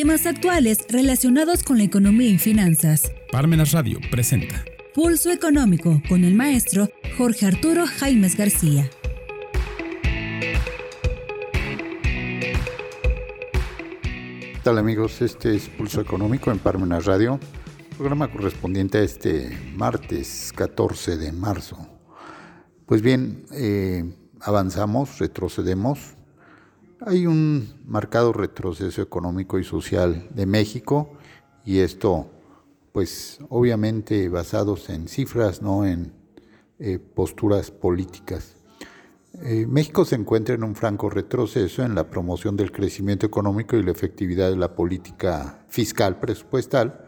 Temas 0.00 0.26
actuales 0.26 0.86
relacionados 0.88 1.64
con 1.64 1.78
la 1.78 1.82
economía 1.82 2.28
y 2.28 2.38
finanzas. 2.38 3.10
Parmenas 3.32 3.72
Radio 3.72 3.98
presenta 4.12 4.64
Pulso 4.94 5.32
Económico 5.32 6.00
con 6.08 6.22
el 6.22 6.36
maestro 6.36 6.88
Jorge 7.16 7.46
Arturo 7.46 7.84
Jaimes 7.84 8.36
García. 8.36 8.88
¿Qué 14.40 14.60
tal 14.62 14.78
amigos? 14.78 15.20
Este 15.20 15.56
es 15.56 15.68
Pulso 15.68 16.00
Económico 16.00 16.52
en 16.52 16.60
Parmenas 16.60 17.04
Radio, 17.04 17.40
programa 17.96 18.30
correspondiente 18.30 18.98
a 18.98 19.02
este 19.02 19.50
martes 19.74 20.52
14 20.54 21.16
de 21.16 21.32
marzo. 21.32 21.76
Pues 22.86 23.02
bien, 23.02 23.46
eh, 23.50 24.04
avanzamos, 24.38 25.18
retrocedemos. 25.18 26.17
Hay 27.00 27.26
un 27.26 27.68
marcado 27.86 28.32
retroceso 28.32 29.00
económico 29.02 29.60
y 29.60 29.64
social 29.64 30.28
de 30.34 30.46
México 30.46 31.12
y 31.64 31.78
esto, 31.78 32.28
pues 32.92 33.38
obviamente 33.50 34.28
basados 34.28 34.90
en 34.90 35.06
cifras, 35.06 35.62
no 35.62 35.86
en 35.86 36.12
eh, 36.80 36.98
posturas 36.98 37.70
políticas. 37.70 38.56
Eh, 39.42 39.66
México 39.68 40.04
se 40.04 40.16
encuentra 40.16 40.56
en 40.56 40.64
un 40.64 40.74
franco 40.74 41.08
retroceso 41.08 41.84
en 41.84 41.94
la 41.94 42.10
promoción 42.10 42.56
del 42.56 42.72
crecimiento 42.72 43.26
económico 43.26 43.76
y 43.76 43.84
la 43.84 43.92
efectividad 43.92 44.50
de 44.50 44.56
la 44.56 44.74
política 44.74 45.64
fiscal 45.68 46.18
presupuestal, 46.18 47.04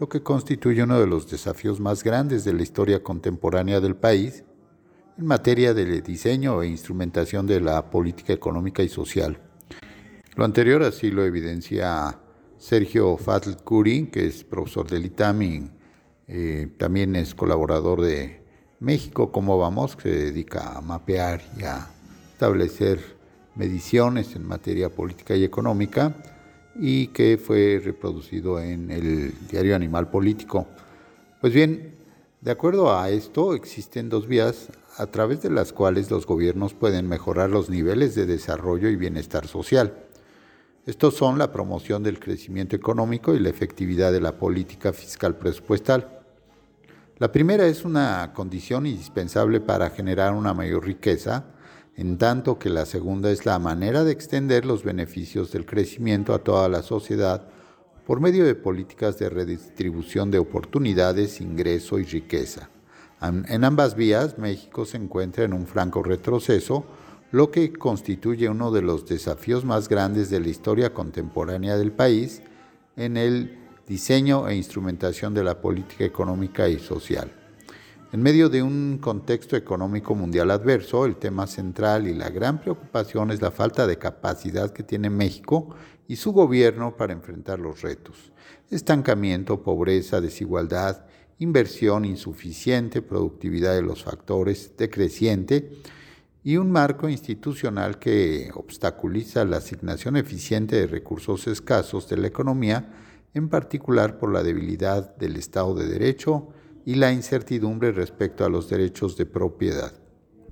lo 0.00 0.08
que 0.08 0.20
constituye 0.20 0.82
uno 0.82 0.98
de 0.98 1.06
los 1.06 1.30
desafíos 1.30 1.78
más 1.78 2.02
grandes 2.02 2.44
de 2.44 2.54
la 2.54 2.62
historia 2.62 3.04
contemporánea 3.04 3.78
del 3.80 3.94
país 3.94 4.42
en 5.18 5.26
materia 5.26 5.74
de 5.74 6.00
diseño 6.00 6.62
e 6.62 6.68
instrumentación 6.68 7.44
de 7.44 7.60
la 7.60 7.90
política 7.90 8.32
económica 8.32 8.84
y 8.84 8.88
social. 8.88 9.36
Lo 10.36 10.44
anterior 10.44 10.84
así 10.84 11.10
lo 11.10 11.24
evidencia 11.24 12.16
Sergio 12.56 13.18
Curi, 13.64 14.06
que 14.06 14.26
es 14.26 14.44
profesor 14.44 14.88
del 14.88 15.06
ITAMI, 15.06 15.70
eh, 16.28 16.68
también 16.76 17.16
es 17.16 17.34
colaborador 17.34 18.00
de 18.02 18.44
México, 18.78 19.32
¿Cómo 19.32 19.58
vamos?, 19.58 19.96
que 19.96 20.02
se 20.02 20.24
dedica 20.26 20.78
a 20.78 20.80
mapear 20.80 21.42
y 21.58 21.64
a 21.64 21.88
establecer 22.32 23.00
mediciones 23.56 24.36
en 24.36 24.46
materia 24.46 24.88
política 24.88 25.34
y 25.34 25.42
económica 25.42 26.14
y 26.76 27.08
que 27.08 27.38
fue 27.38 27.82
reproducido 27.84 28.60
en 28.60 28.92
el 28.92 29.34
diario 29.48 29.74
Animal 29.74 30.10
Político. 30.10 30.68
Pues 31.40 31.52
bien, 31.52 31.96
de 32.40 32.52
acuerdo 32.52 32.96
a 32.96 33.10
esto, 33.10 33.54
existen 33.54 34.08
dos 34.08 34.28
vías 34.28 34.68
a 34.98 35.06
través 35.06 35.40
de 35.42 35.50
las 35.50 35.72
cuales 35.72 36.10
los 36.10 36.26
gobiernos 36.26 36.74
pueden 36.74 37.08
mejorar 37.08 37.50
los 37.50 37.70
niveles 37.70 38.16
de 38.16 38.26
desarrollo 38.26 38.88
y 38.88 38.96
bienestar 38.96 39.46
social. 39.46 40.06
Estos 40.86 41.14
son 41.14 41.38
la 41.38 41.52
promoción 41.52 42.02
del 42.02 42.18
crecimiento 42.18 42.74
económico 42.74 43.32
y 43.34 43.38
la 43.38 43.48
efectividad 43.48 44.10
de 44.10 44.20
la 44.20 44.38
política 44.38 44.92
fiscal 44.92 45.36
presupuestal. 45.36 46.18
La 47.18 47.30
primera 47.30 47.66
es 47.66 47.84
una 47.84 48.32
condición 48.34 48.86
indispensable 48.86 49.60
para 49.60 49.90
generar 49.90 50.34
una 50.34 50.52
mayor 50.52 50.84
riqueza, 50.84 51.44
en 51.94 52.18
tanto 52.18 52.58
que 52.58 52.68
la 52.68 52.84
segunda 52.84 53.30
es 53.30 53.46
la 53.46 53.58
manera 53.60 54.02
de 54.02 54.12
extender 54.12 54.66
los 54.66 54.82
beneficios 54.82 55.52
del 55.52 55.64
crecimiento 55.64 56.34
a 56.34 56.38
toda 56.38 56.68
la 56.68 56.82
sociedad 56.82 57.48
por 58.04 58.20
medio 58.20 58.44
de 58.44 58.54
políticas 58.54 59.18
de 59.18 59.28
redistribución 59.28 60.30
de 60.30 60.38
oportunidades, 60.38 61.40
ingreso 61.40 61.98
y 61.98 62.04
riqueza. 62.04 62.70
En 63.20 63.64
ambas 63.64 63.96
vías, 63.96 64.38
México 64.38 64.84
se 64.84 64.96
encuentra 64.96 65.44
en 65.44 65.52
un 65.52 65.66
franco 65.66 66.02
retroceso, 66.02 66.84
lo 67.32 67.50
que 67.50 67.72
constituye 67.72 68.48
uno 68.48 68.70
de 68.70 68.82
los 68.82 69.06
desafíos 69.06 69.64
más 69.64 69.88
grandes 69.88 70.30
de 70.30 70.40
la 70.40 70.48
historia 70.48 70.94
contemporánea 70.94 71.76
del 71.76 71.92
país 71.92 72.42
en 72.96 73.16
el 73.16 73.58
diseño 73.86 74.48
e 74.48 74.54
instrumentación 74.54 75.34
de 75.34 75.44
la 75.44 75.60
política 75.60 76.04
económica 76.04 76.68
y 76.68 76.78
social. 76.78 77.32
En 78.12 78.22
medio 78.22 78.48
de 78.48 78.62
un 78.62 78.98
contexto 78.98 79.56
económico 79.56 80.14
mundial 80.14 80.50
adverso, 80.50 81.04
el 81.04 81.16
tema 81.16 81.46
central 81.46 82.06
y 82.06 82.14
la 82.14 82.30
gran 82.30 82.60
preocupación 82.60 83.30
es 83.30 83.42
la 83.42 83.50
falta 83.50 83.86
de 83.86 83.98
capacidad 83.98 84.70
que 84.72 84.82
tiene 84.82 85.10
México 85.10 85.74
y 86.06 86.16
su 86.16 86.32
gobierno 86.32 86.96
para 86.96 87.12
enfrentar 87.12 87.58
los 87.58 87.82
retos. 87.82 88.32
Estancamiento, 88.70 89.62
pobreza, 89.62 90.22
desigualdad, 90.22 91.04
inversión 91.38 92.04
insuficiente, 92.04 93.02
productividad 93.02 93.74
de 93.74 93.82
los 93.82 94.04
factores 94.04 94.76
decreciente 94.76 95.70
y 96.42 96.56
un 96.56 96.70
marco 96.70 97.08
institucional 97.08 97.98
que 97.98 98.50
obstaculiza 98.54 99.44
la 99.44 99.58
asignación 99.58 100.16
eficiente 100.16 100.76
de 100.76 100.86
recursos 100.86 101.46
escasos 101.46 102.08
de 102.08 102.16
la 102.16 102.28
economía 102.28 102.88
en 103.34 103.48
particular 103.48 104.18
por 104.18 104.32
la 104.32 104.42
debilidad 104.42 105.16
del 105.16 105.36
Estado 105.36 105.74
de 105.74 105.86
Derecho 105.86 106.48
y 106.84 106.94
la 106.94 107.12
incertidumbre 107.12 107.92
respecto 107.92 108.44
a 108.44 108.48
los 108.48 108.68
derechos 108.68 109.16
de 109.16 109.26
propiedad. 109.26 109.92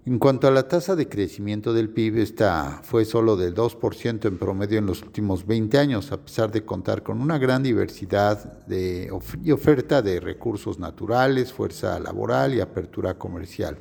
En 0.06 0.21
cuanto 0.21 0.47
a 0.47 0.53
la 0.53 0.69
tasa 0.69 0.94
de 0.94 1.09
crecimiento 1.09 1.72
del 1.72 1.91
PIB, 1.91 2.19
esta 2.19 2.81
fue 2.84 3.05
solo 3.05 3.37
del 3.37 3.56
2% 3.56 4.28
en 4.28 4.39
promedio 4.39 4.78
en 4.78 4.87
los 4.87 5.03
últimos 5.03 5.44
20 5.44 5.78
años, 5.78 6.12
a 6.12 6.25
pesar 6.25 6.53
de 6.53 6.65
contar 6.65 7.03
con 7.03 7.21
una 7.21 7.39
gran 7.39 7.65
diversidad 7.65 8.65
de, 8.69 9.11
y 9.43 9.50
oferta 9.50 10.03
de 10.03 10.21
recursos 10.21 10.78
naturales, 10.78 11.53
fuerza 11.53 11.99
laboral 11.99 12.55
y 12.55 12.61
apertura 12.61 13.19
comercial. 13.19 13.78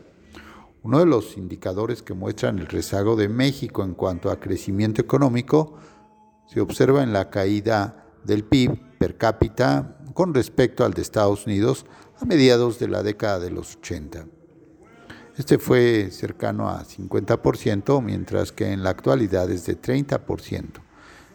Uno 0.82 0.98
de 0.98 1.06
los 1.06 1.38
indicadores 1.38 2.02
que 2.02 2.16
muestran 2.16 2.58
el 2.58 2.66
rezago 2.66 3.16
de 3.16 3.30
México 3.30 3.84
en 3.84 3.94
cuanto 3.94 4.32
a 4.32 4.40
crecimiento 4.40 5.02
económico 5.02 5.78
se 6.48 6.60
observa 6.60 7.04
en 7.04 7.14
la 7.14 7.30
caída 7.30 8.08
del 8.24 8.44
PIB 8.44 8.98
per 8.98 9.20
cápita 9.20 10.00
con 10.16 10.34
respecto 10.34 10.86
al 10.86 10.96
de 10.96 11.04
Estados 11.04 11.46
Unidos 11.46 11.86
a 12.20 12.26
mediados 12.26 12.80
de 12.80 12.88
la 12.88 13.04
década 13.04 13.38
de 13.38 13.52
los 13.52 13.76
80. 13.76 14.26
Este 15.38 15.58
fue 15.58 16.12
cercano 16.12 16.70
a 16.70 16.86
50%, 16.86 18.02
mientras 18.02 18.54
que 18.54 18.72
en 18.72 18.84
la 18.84 18.92
actualidad 18.92 19.52
es 19.52 19.66
de 19.66 19.80
30%. 19.80 20.82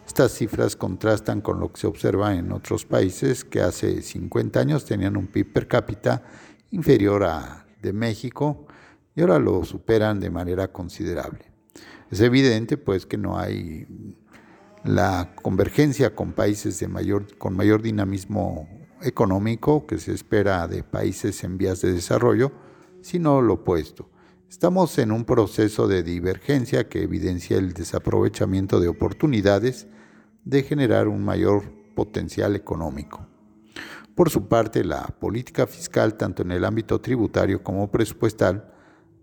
Estas 0.06 0.32
cifras 0.32 0.74
contrastan 0.74 1.42
con 1.42 1.60
lo 1.60 1.70
que 1.70 1.80
se 1.82 1.86
observa 1.86 2.34
en 2.34 2.50
otros 2.50 2.86
países 2.86 3.44
que 3.44 3.60
hace 3.60 4.00
50 4.00 4.58
años 4.58 4.86
tenían 4.86 5.16
un 5.18 5.26
PIB 5.26 5.52
per 5.52 5.68
cápita 5.68 6.22
inferior 6.70 7.24
a 7.24 7.66
de 7.82 7.92
México 7.92 8.66
y 9.14 9.20
ahora 9.20 9.38
lo 9.38 9.64
superan 9.64 10.18
de 10.18 10.30
manera 10.30 10.68
considerable. 10.68 11.44
Es 12.10 12.20
evidente 12.20 12.76
pues 12.78 13.06
que 13.06 13.18
no 13.18 13.38
hay 13.38 14.16
la 14.82 15.34
convergencia 15.42 16.14
con 16.14 16.32
países 16.32 16.80
de 16.80 16.88
mayor, 16.88 17.36
con 17.36 17.54
mayor 17.54 17.82
dinamismo 17.82 18.66
económico 19.02 19.86
que 19.86 19.98
se 19.98 20.12
espera 20.12 20.66
de 20.66 20.82
países 20.82 21.44
en 21.44 21.58
vías 21.58 21.82
de 21.82 21.92
desarrollo, 21.92 22.50
sino 23.02 23.40
lo 23.40 23.54
opuesto. 23.54 24.08
Estamos 24.48 24.98
en 24.98 25.12
un 25.12 25.24
proceso 25.24 25.86
de 25.86 26.02
divergencia 26.02 26.88
que 26.88 27.02
evidencia 27.02 27.56
el 27.56 27.72
desaprovechamiento 27.72 28.80
de 28.80 28.88
oportunidades 28.88 29.86
de 30.44 30.62
generar 30.62 31.08
un 31.08 31.24
mayor 31.24 31.62
potencial 31.94 32.56
económico. 32.56 33.26
Por 34.14 34.28
su 34.28 34.48
parte, 34.48 34.84
la 34.84 35.06
política 35.06 35.66
fiscal, 35.66 36.14
tanto 36.14 36.42
en 36.42 36.50
el 36.50 36.64
ámbito 36.64 37.00
tributario 37.00 37.62
como 37.62 37.90
presupuestal, 37.90 38.72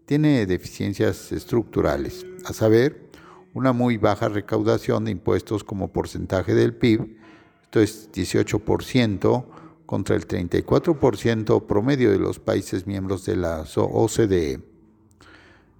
tiene 0.05 0.45
deficiencias 0.45 1.31
estructurales, 1.31 2.25
a 2.45 2.53
saber, 2.53 3.09
una 3.53 3.73
muy 3.73 3.97
baja 3.97 4.29
recaudación 4.29 5.05
de 5.05 5.11
impuestos 5.11 5.63
como 5.63 5.91
porcentaje 5.91 6.53
del 6.53 6.75
PIB, 6.75 7.17
esto 7.63 7.81
es 7.81 8.11
18% 8.13 9.45
contra 9.87 10.15
el 10.15 10.27
34% 10.27 11.65
promedio 11.65 12.11
de 12.11 12.19
los 12.19 12.39
países 12.39 12.85
miembros 12.85 13.25
de 13.25 13.37
la 13.37 13.65
OCDE. 13.75 14.61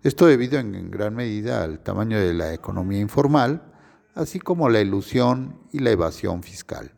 Esto 0.01 0.25
debido 0.25 0.57
en 0.57 0.89
gran 0.89 1.13
medida 1.13 1.61
al 1.61 1.79
tamaño 1.79 2.17
de 2.17 2.33
la 2.33 2.53
economía 2.53 3.01
informal, 3.01 3.73
así 4.15 4.39
como 4.39 4.69
la 4.69 4.79
ilusión 4.79 5.59
y 5.73 5.79
la 5.79 5.91
evasión 5.91 6.41
fiscal. 6.41 6.93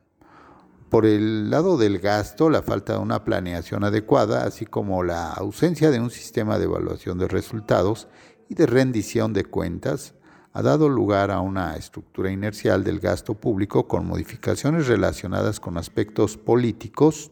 Por 0.90 1.08
el 1.08 1.50
lado 1.50 1.78
del 1.78 1.98
gasto, 1.98 2.50
la 2.50 2.62
falta 2.62 2.94
de 2.94 3.00
una 3.00 3.26
planeación 3.26 3.84
adecuada, 3.84 4.44
así 4.44 4.68
como 4.68 5.04
la 5.04 5.32
ausencia 5.34 5.90
de 5.90 6.00
un 6.00 6.12
sistema 6.12 6.60
de 6.60 6.66
evaluación 6.66 7.18
de 7.18 7.28
resultados 7.28 8.08
y 8.50 8.54
de 8.54 8.68
rendición 8.68 9.34
de 9.34 9.46
cuentas, 9.46 10.14
ha 10.60 10.62
dado 10.62 10.90
lugar 10.90 11.32
a 11.32 11.40
una 11.40 11.78
estructura 11.78 12.30
inercial 12.30 12.84
del 12.84 13.00
gasto 13.00 13.34
público 13.34 13.88
con 13.88 14.06
modificaciones 14.06 14.88
relacionadas 14.88 15.62
con 15.62 15.78
aspectos 15.78 16.36
políticos 16.36 17.32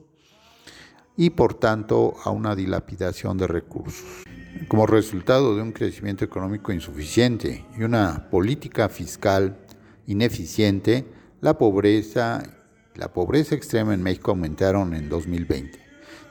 y 1.18 1.32
por 1.32 1.54
tanto 1.56 2.14
a 2.24 2.30
una 2.30 2.56
dilapidación 2.56 3.38
de 3.38 3.48
recursos. 3.48 4.24
Como 4.70 4.88
resultado 4.88 5.58
de 5.58 5.62
un 5.62 5.74
crecimiento 5.74 6.24
económico 6.24 6.72
insuficiente 6.72 7.66
y 7.78 7.84
una 7.84 8.30
política 8.30 8.88
fiscal 8.88 9.58
ineficiente, 10.06 11.06
la 11.42 11.58
pobreza, 11.58 12.42
la 12.96 13.12
pobreza 13.12 13.56
extrema 13.56 13.94
en 13.94 14.04
México 14.04 14.32
aumentaron 14.32 14.94
en 14.94 15.10
2020. 15.10 15.87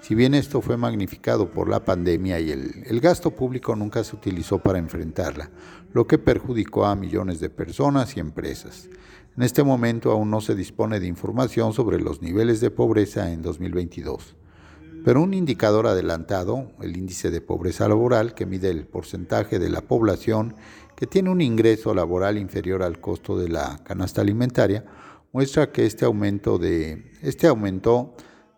Si 0.06 0.14
bien 0.14 0.35
esto 0.35 0.61
fue 0.61 0.76
magnificado 0.76 1.50
por 1.50 1.69
la 1.69 1.85
pandemia 1.85 2.38
y 2.38 2.53
el, 2.53 3.00
gasto 3.00 3.32
público 3.32 3.75
nunca 3.75 4.05
se 4.05 4.14
utilizó 4.14 4.61
para 4.61 4.79
enfrentarla, 4.79 5.50
lo 5.93 6.06
que 6.06 6.17
perjudicó 6.17 6.85
a 6.85 6.94
millones 6.94 7.41
de 7.41 7.50
personas 7.50 8.17
y 8.17 8.20
empresas. 8.20 8.88
En 9.37 9.43
este 9.43 9.64
momento 9.64 10.12
aún 10.12 10.31
no 10.31 10.41
se 10.41 10.55
dispone 10.55 11.00
de 11.00 11.08
información 11.08 11.73
sobre 11.73 12.00
los 12.00 12.23
niveles 12.23 12.61
de 12.61 12.70
pobreza 12.70 13.32
en 13.32 13.43
2022. 13.43 14.37
Pero 15.05 15.20
un 15.20 15.35
indicador 15.35 15.88
adelantado, 15.88 16.70
el 16.81 16.97
índice 16.97 17.32
de 17.32 17.41
pobreza 17.41 17.88
laboral, 17.88 18.35
que 18.35 18.47
mide 18.47 18.70
el 18.70 18.87
porcentaje 18.87 19.58
de 19.58 19.70
la 19.70 19.81
población 19.81 20.55
que 20.94 21.08
tiene 21.08 21.31
un 21.31 21.41
ingreso 21.41 21.94
laboral 21.94 22.38
inferior 22.38 22.85
al 22.85 23.00
costo 23.00 23.37
de 23.37 23.49
la 23.49 23.81
canasta 23.82 24.20
alimentaria, 24.20 24.85
muestra 25.32 25.73
que 25.73 25.85
este 25.85 26.05
aumento 26.05 26.58
de 26.58 27.11
este 27.23 27.49
aumentó 27.49 28.14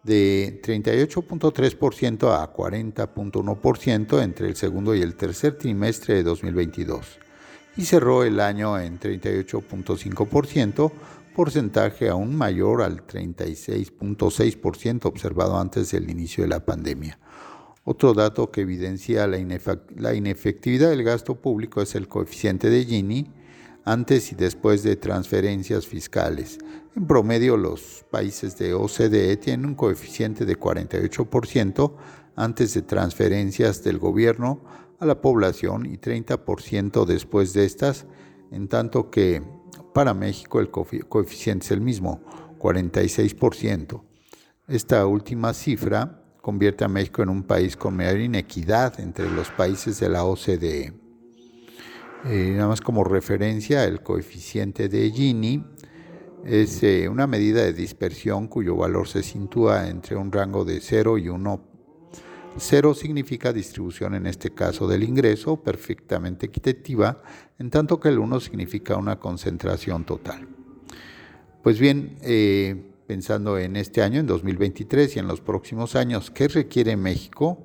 de 0.08 0.60
38.3% 0.64 2.32
a 2.32 2.52
40.1% 2.52 4.22
entre 4.22 4.48
el 4.48 4.56
segundo 4.56 4.94
y 4.94 5.02
el 5.02 5.14
tercer 5.14 5.56
trimestre 5.56 6.14
de 6.14 6.22
2022 6.24 7.20
y 7.78 7.84
cerró 7.84 8.24
el 8.24 8.40
año 8.40 8.78
en 8.78 8.98
38.5%, 8.98 10.90
porcentaje 11.36 12.08
aún 12.08 12.34
mayor 12.34 12.82
al 12.82 13.06
36.6% 13.06 15.04
observado 15.04 15.56
antes 15.60 15.92
del 15.92 16.10
inicio 16.10 16.42
de 16.42 16.48
la 16.48 16.64
pandemia. 16.64 17.20
Otro 17.84 18.14
dato 18.14 18.50
que 18.50 18.62
evidencia 18.62 19.28
la, 19.28 20.14
inefectividad 20.14 20.90
del 20.90 21.04
gasto 21.04 21.36
público 21.36 21.80
es 21.80 21.94
el 21.94 22.08
coeficiente 22.08 22.68
de 22.68 22.84
Gini 22.84 23.30
antes 23.88 24.32
y 24.32 24.34
después 24.34 24.82
de 24.82 24.96
transferencias 24.96 25.86
fiscales. 25.86 26.58
En 26.94 27.06
promedio, 27.06 27.56
los 27.56 28.04
países 28.10 28.58
de 28.58 28.74
OCDE 28.74 29.38
tienen 29.38 29.64
un 29.64 29.74
coeficiente 29.74 30.44
de 30.44 30.60
48% 30.60 31.94
antes 32.36 32.74
de 32.74 32.82
transferencias 32.82 33.82
del 33.82 33.98
gobierno 33.98 34.60
a 35.00 35.06
la 35.06 35.22
población 35.22 35.86
y 35.86 35.96
30% 35.96 37.06
después 37.06 37.54
de 37.54 37.64
estas, 37.64 38.04
en 38.50 38.68
tanto 38.68 39.10
que 39.10 39.42
para 39.94 40.12
México 40.12 40.60
el 40.60 40.70
coeficiente 40.70 41.64
es 41.64 41.70
el 41.70 41.80
mismo, 41.80 42.20
46%. 42.58 44.02
Esta 44.68 45.06
última 45.06 45.54
cifra 45.54 46.24
convierte 46.42 46.84
a 46.84 46.88
México 46.88 47.22
en 47.22 47.30
un 47.30 47.42
país 47.42 47.74
con 47.74 47.96
mayor 47.96 48.20
inequidad 48.20 49.00
entre 49.00 49.30
los 49.30 49.48
países 49.50 49.98
de 49.98 50.10
la 50.10 50.24
OCDE. 50.24 51.07
Eh, 52.24 52.52
nada 52.56 52.68
más 52.68 52.80
como 52.80 53.04
referencia, 53.04 53.84
el 53.84 54.02
coeficiente 54.02 54.88
de 54.88 55.10
Gini 55.10 55.64
es 56.44 56.82
eh, 56.82 57.08
una 57.08 57.28
medida 57.28 57.62
de 57.62 57.72
dispersión 57.72 58.48
cuyo 58.48 58.74
valor 58.74 59.06
se 59.06 59.22
sitúa 59.22 59.88
entre 59.88 60.16
un 60.16 60.32
rango 60.32 60.64
de 60.64 60.80
0 60.80 61.18
y 61.18 61.28
1 61.28 61.64
Cero 62.60 62.92
significa 62.92 63.52
distribución 63.52 64.16
en 64.16 64.26
este 64.26 64.50
caso 64.50 64.88
del 64.88 65.04
ingreso 65.04 65.62
perfectamente 65.62 66.46
equitativa, 66.46 67.22
en 67.56 67.70
tanto 67.70 68.00
que 68.00 68.08
el 68.08 68.18
1 68.18 68.40
significa 68.40 68.96
una 68.96 69.20
concentración 69.20 70.04
total. 70.04 70.48
Pues 71.62 71.78
bien, 71.78 72.16
eh, 72.22 72.94
pensando 73.06 73.58
en 73.58 73.76
este 73.76 74.02
año, 74.02 74.18
en 74.18 74.26
2023 74.26 75.14
y 75.14 75.18
en 75.20 75.28
los 75.28 75.40
próximos 75.40 75.94
años, 75.94 76.32
¿qué 76.32 76.48
requiere 76.48 76.96
México? 76.96 77.64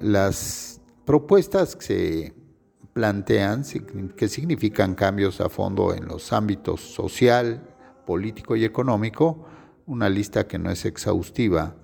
Las 0.00 0.80
propuestas 1.04 1.74
que 1.74 1.84
se 1.84 2.37
plantean, 2.98 3.62
que 4.16 4.26
significan 4.26 4.96
cambios 4.96 5.40
a 5.40 5.48
fondo 5.48 5.94
en 5.94 6.08
los 6.08 6.32
ámbitos 6.32 6.80
social, 6.80 7.62
político 8.04 8.56
y 8.56 8.64
económico, 8.64 9.46
una 9.86 10.08
lista 10.08 10.48
que 10.48 10.58
no 10.58 10.68
es 10.68 10.84
exhaustiva, 10.84 11.76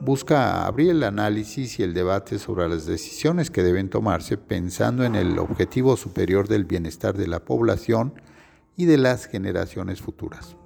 busca 0.00 0.64
abrir 0.64 0.88
el 0.88 1.02
análisis 1.02 1.78
y 1.78 1.82
el 1.82 1.92
debate 1.92 2.38
sobre 2.38 2.66
las 2.66 2.86
decisiones 2.86 3.50
que 3.50 3.62
deben 3.62 3.90
tomarse 3.90 4.38
pensando 4.38 5.04
en 5.04 5.16
el 5.16 5.38
objetivo 5.38 5.98
superior 5.98 6.48
del 6.48 6.64
bienestar 6.64 7.14
de 7.14 7.28
la 7.28 7.44
población 7.44 8.14
y 8.74 8.86
de 8.86 8.96
las 8.96 9.26
generaciones 9.26 10.00
futuras. 10.00 10.56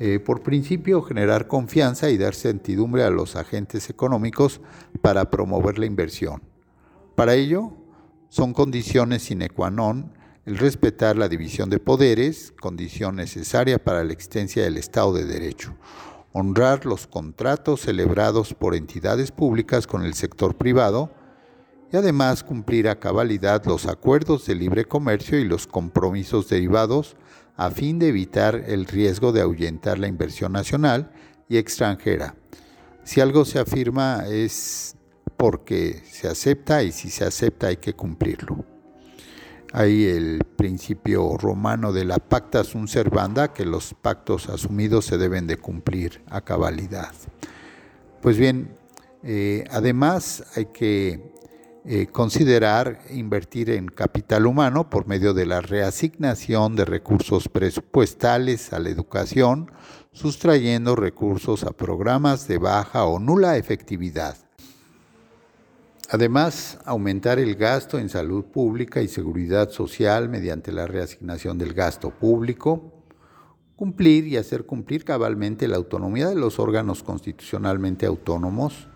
Eh, 0.00 0.20
por 0.20 0.42
principio, 0.42 1.00
generar 1.00 1.48
confianza 1.48 2.10
y 2.10 2.18
dar 2.18 2.34
certidumbre 2.34 3.04
a 3.04 3.10
los 3.10 3.36
agentes 3.36 3.88
económicos 3.88 4.60
para 5.00 5.30
promover 5.30 5.78
la 5.78 5.86
inversión. 5.86 6.42
Para 7.16 7.36
ello, 7.36 7.72
son 8.28 8.52
condiciones 8.52 9.22
sine 9.22 9.48
qua 9.48 9.70
non 9.70 10.12
el 10.44 10.56
respetar 10.56 11.16
la 11.16 11.28
división 11.28 11.68
de 11.68 11.78
poderes, 11.78 12.54
condición 12.58 13.16
necesaria 13.16 13.78
para 13.82 14.02
la 14.02 14.12
existencia 14.12 14.62
del 14.62 14.78
Estado 14.78 15.12
de 15.12 15.26
Derecho, 15.26 15.76
honrar 16.32 16.86
los 16.86 17.06
contratos 17.06 17.82
celebrados 17.82 18.54
por 18.54 18.74
entidades 18.74 19.30
públicas 19.30 19.86
con 19.86 20.04
el 20.04 20.14
sector 20.14 20.56
privado 20.56 21.10
y 21.92 21.96
además 21.96 22.44
cumplir 22.44 22.88
a 22.88 22.98
cabalidad 22.98 23.64
los 23.66 23.86
acuerdos 23.86 24.46
de 24.46 24.54
libre 24.54 24.84
comercio 24.84 25.38
y 25.38 25.44
los 25.44 25.66
compromisos 25.66 26.48
derivados 26.48 27.16
a 27.56 27.70
fin 27.70 27.98
de 27.98 28.08
evitar 28.08 28.54
el 28.54 28.86
riesgo 28.86 29.32
de 29.32 29.40
ahuyentar 29.40 29.98
la 29.98 30.06
inversión 30.06 30.52
nacional 30.52 31.10
y 31.48 31.56
extranjera. 31.56 32.36
Si 33.04 33.20
algo 33.20 33.44
se 33.44 33.58
afirma 33.58 34.24
es 34.28 34.97
porque 35.38 36.02
se 36.04 36.28
acepta 36.28 36.82
y 36.82 36.90
si 36.90 37.08
se 37.08 37.24
acepta 37.24 37.68
hay 37.68 37.76
que 37.76 37.94
cumplirlo. 37.94 38.64
Hay 39.72 40.06
el 40.06 40.44
principio 40.56 41.36
romano 41.38 41.92
de 41.92 42.04
la 42.04 42.18
pacta 42.18 42.64
sunt 42.64 42.88
servanda, 42.88 43.52
que 43.52 43.64
los 43.64 43.94
pactos 43.94 44.48
asumidos 44.48 45.04
se 45.04 45.16
deben 45.16 45.46
de 45.46 45.56
cumplir 45.56 46.22
a 46.28 46.40
cabalidad. 46.40 47.12
Pues 48.20 48.36
bien, 48.36 48.74
eh, 49.22 49.64
además 49.70 50.44
hay 50.56 50.66
que 50.66 51.32
eh, 51.84 52.06
considerar 52.08 53.02
invertir 53.10 53.70
en 53.70 53.86
capital 53.86 54.44
humano 54.44 54.90
por 54.90 55.06
medio 55.06 55.34
de 55.34 55.46
la 55.46 55.60
reasignación 55.60 56.74
de 56.74 56.84
recursos 56.84 57.48
presupuestales 57.48 58.72
a 58.72 58.80
la 58.80 58.88
educación, 58.88 59.70
sustrayendo 60.10 60.96
recursos 60.96 61.62
a 61.62 61.70
programas 61.70 62.48
de 62.48 62.58
baja 62.58 63.04
o 63.04 63.20
nula 63.20 63.56
efectividad 63.56 64.47
Además, 66.10 66.78
aumentar 66.86 67.38
el 67.38 67.54
gasto 67.54 67.98
en 67.98 68.08
salud 68.08 68.46
pública 68.46 69.02
y 69.02 69.08
seguridad 69.08 69.68
social 69.68 70.30
mediante 70.30 70.72
la 70.72 70.86
reasignación 70.86 71.58
del 71.58 71.74
gasto 71.74 72.08
público, 72.08 73.04
cumplir 73.76 74.26
y 74.26 74.38
hacer 74.38 74.64
cumplir 74.64 75.04
cabalmente 75.04 75.68
la 75.68 75.76
autonomía 75.76 76.30
de 76.30 76.34
los 76.34 76.58
órganos 76.58 77.02
constitucionalmente 77.02 78.06
autónomos, 78.06 78.88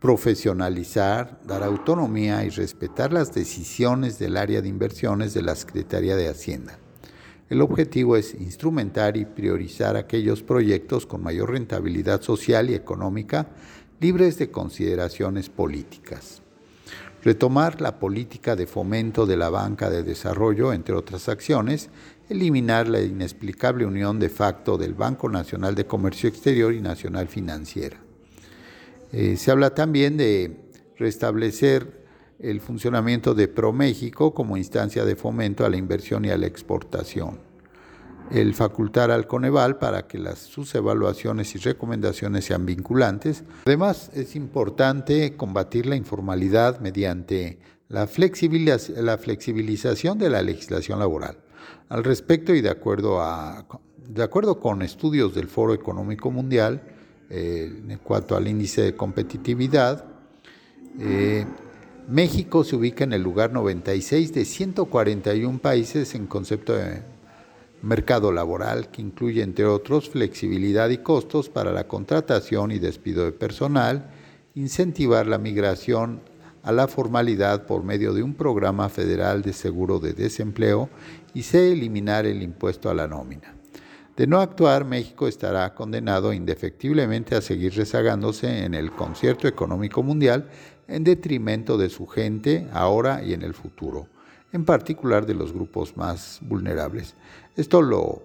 profesionalizar, 0.00 1.40
dar 1.46 1.62
autonomía 1.62 2.44
y 2.44 2.50
respetar 2.50 3.10
las 3.10 3.32
decisiones 3.32 4.18
del 4.18 4.36
área 4.36 4.60
de 4.60 4.68
inversiones 4.68 5.32
de 5.32 5.40
la 5.40 5.54
Secretaría 5.54 6.14
de 6.14 6.28
Hacienda. 6.28 6.78
El 7.48 7.62
objetivo 7.62 8.16
es 8.16 8.34
instrumentar 8.34 9.16
y 9.16 9.24
priorizar 9.24 9.96
aquellos 9.96 10.42
proyectos 10.42 11.06
con 11.06 11.22
mayor 11.22 11.52
rentabilidad 11.52 12.20
social 12.20 12.68
y 12.68 12.74
económica 12.74 13.48
libres 13.98 14.36
de 14.36 14.50
consideraciones 14.50 15.48
políticas 15.48 16.42
retomar 17.22 17.80
la 17.80 17.98
política 17.98 18.56
de 18.56 18.66
fomento 18.66 19.26
de 19.26 19.36
la 19.36 19.50
banca 19.50 19.90
de 19.90 20.02
desarrollo, 20.02 20.72
entre 20.72 20.94
otras 20.94 21.28
acciones, 21.28 21.90
eliminar 22.28 22.88
la 22.88 23.00
inexplicable 23.00 23.84
unión 23.84 24.18
de 24.18 24.28
facto 24.28 24.78
del 24.78 24.94
Banco 24.94 25.28
Nacional 25.28 25.74
de 25.74 25.86
Comercio 25.86 26.28
Exterior 26.28 26.72
y 26.72 26.80
Nacional 26.80 27.28
Financiera. 27.28 27.98
Eh, 29.12 29.36
se 29.36 29.50
habla 29.50 29.74
también 29.74 30.16
de 30.16 30.56
restablecer 30.96 32.00
el 32.38 32.60
funcionamiento 32.60 33.34
de 33.34 33.48
ProMéxico 33.48 34.32
como 34.32 34.56
instancia 34.56 35.04
de 35.04 35.16
fomento 35.16 35.66
a 35.66 35.70
la 35.70 35.76
inversión 35.76 36.24
y 36.24 36.30
a 36.30 36.38
la 36.38 36.46
exportación 36.46 37.49
el 38.30 38.54
facultar 38.54 39.10
al 39.10 39.26
Coneval 39.26 39.78
para 39.78 40.06
que 40.06 40.18
las, 40.18 40.38
sus 40.38 40.74
evaluaciones 40.74 41.54
y 41.54 41.58
recomendaciones 41.58 42.44
sean 42.44 42.66
vinculantes. 42.66 43.44
Además, 43.66 44.10
es 44.14 44.36
importante 44.36 45.36
combatir 45.36 45.86
la 45.86 45.96
informalidad 45.96 46.80
mediante 46.80 47.58
la, 47.88 48.06
flexibilización 48.06 50.18
de 50.18 50.30
la 50.30 50.42
legislación 50.42 50.98
laboral. 50.98 51.38
Al 51.88 52.04
respecto 52.04 52.54
y 52.54 52.60
de 52.60 52.70
acuerdo, 52.70 53.20
a, 53.20 53.66
de 54.08 54.22
acuerdo 54.22 54.60
con 54.60 54.82
estudios 54.82 55.34
del 55.34 55.48
Foro 55.48 55.74
Económico 55.74 56.30
Mundial, 56.30 56.82
eh, 57.28 57.82
en 57.88 57.98
cuanto 57.98 58.36
al 58.36 58.46
índice 58.48 58.82
de 58.82 58.96
competitividad, 58.96 60.04
eh, 60.98 61.46
México 62.08 62.64
se 62.64 62.74
ubica 62.74 63.04
en 63.04 63.12
el 63.12 63.22
lugar 63.22 63.52
96 63.52 64.32
de 64.32 64.44
141 64.44 65.60
países 65.60 66.16
en 66.16 66.26
concepto 66.26 66.74
de 66.74 67.02
mercado 67.82 68.32
laboral 68.32 68.90
que 68.90 69.02
incluye, 69.02 69.42
entre 69.42 69.64
otros, 69.64 70.10
flexibilidad 70.10 70.90
y 70.90 70.98
costos 70.98 71.48
para 71.48 71.72
la 71.72 71.88
contratación 71.88 72.72
y 72.72 72.78
despido 72.78 73.24
de 73.24 73.32
personal, 73.32 74.10
incentivar 74.54 75.26
la 75.26 75.38
migración 75.38 76.20
a 76.62 76.72
la 76.72 76.88
formalidad 76.88 77.66
por 77.66 77.84
medio 77.84 78.12
de 78.12 78.22
un 78.22 78.34
programa 78.34 78.88
federal 78.88 79.42
de 79.42 79.52
seguro 79.52 79.98
de 79.98 80.12
desempleo 80.12 80.90
y 81.32 81.42
se 81.42 81.72
eliminar 81.72 82.26
el 82.26 82.42
impuesto 82.42 82.90
a 82.90 82.94
la 82.94 83.08
nómina. 83.08 83.54
De 84.16 84.26
no 84.26 84.40
actuar, 84.40 84.84
México 84.84 85.28
estará 85.28 85.74
condenado 85.74 86.34
indefectiblemente 86.34 87.34
a 87.34 87.40
seguir 87.40 87.74
rezagándose 87.74 88.64
en 88.64 88.74
el 88.74 88.90
concierto 88.90 89.48
económico 89.48 90.02
mundial 90.02 90.50
en 90.88 91.04
detrimento 91.04 91.78
de 91.78 91.88
su 91.88 92.06
gente 92.06 92.66
ahora 92.72 93.22
y 93.22 93.32
en 93.32 93.42
el 93.42 93.54
futuro, 93.54 94.08
en 94.52 94.64
particular 94.64 95.24
de 95.24 95.34
los 95.34 95.52
grupos 95.52 95.96
más 95.96 96.38
vulnerables. 96.42 97.14
Esto 97.60 97.82
lo, 97.82 98.22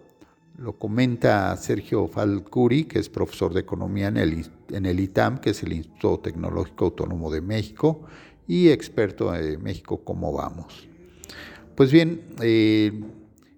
lo 0.58 0.80
comenta 0.80 1.58
Sergio 1.58 2.08
Falcuri, 2.08 2.86
que 2.86 3.00
es 3.00 3.10
profesor 3.10 3.54
de 3.54 3.60
economía 3.60 4.08
en 4.08 4.16
el, 4.16 4.46
en 4.72 4.86
el 4.86 4.98
ITAM, 4.98 5.40
que 5.40 5.50
es 5.50 5.62
el 5.62 5.74
Instituto 5.74 6.20
Tecnológico 6.20 6.86
Autónomo 6.86 7.30
de 7.30 7.42
México, 7.42 8.06
y 8.48 8.70
experto 8.70 9.34
de 9.34 9.58
México, 9.58 10.00
¿cómo 10.06 10.32
vamos? 10.32 10.88
Pues 11.76 11.92
bien, 11.92 12.22
eh, 12.42 12.94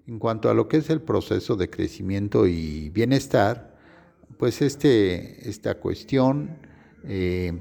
en 0.07 0.17
cuanto 0.17 0.49
a 0.49 0.55
lo 0.55 0.67
que 0.67 0.77
es 0.77 0.89
el 0.89 0.99
proceso 0.99 1.55
de 1.55 1.69
crecimiento 1.69 2.47
y 2.47 2.89
bienestar, 2.89 3.77
pues 4.39 4.63
este, 4.63 5.47
esta 5.47 5.75
cuestión, 5.75 6.57
eh, 7.03 7.53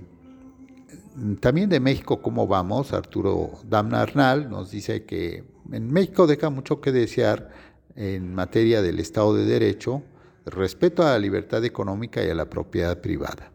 también 1.41 1.69
de 1.69 1.81
México, 1.81 2.23
¿cómo 2.23 2.47
vamos? 2.47 2.95
Arturo 2.95 3.51
Damna 3.69 4.01
Arnal 4.01 4.49
nos 4.49 4.71
dice 4.71 5.05
que 5.05 5.45
en 5.71 5.93
México 5.93 6.27
deja 6.27 6.49
mucho 6.49 6.81
que 6.81 6.93
desear 6.93 7.51
en 7.97 8.35
materia 8.35 8.83
del 8.83 9.01
Estado 9.01 9.35
de 9.35 9.45
Derecho, 9.45 10.03
respeto 10.45 11.03
a 11.03 11.13
la 11.13 11.19
libertad 11.19 11.65
económica 11.65 12.25
y 12.25 12.31
a 12.31 12.35
la 12.35 12.49
propiedad 12.49 13.01
privada 13.01 13.53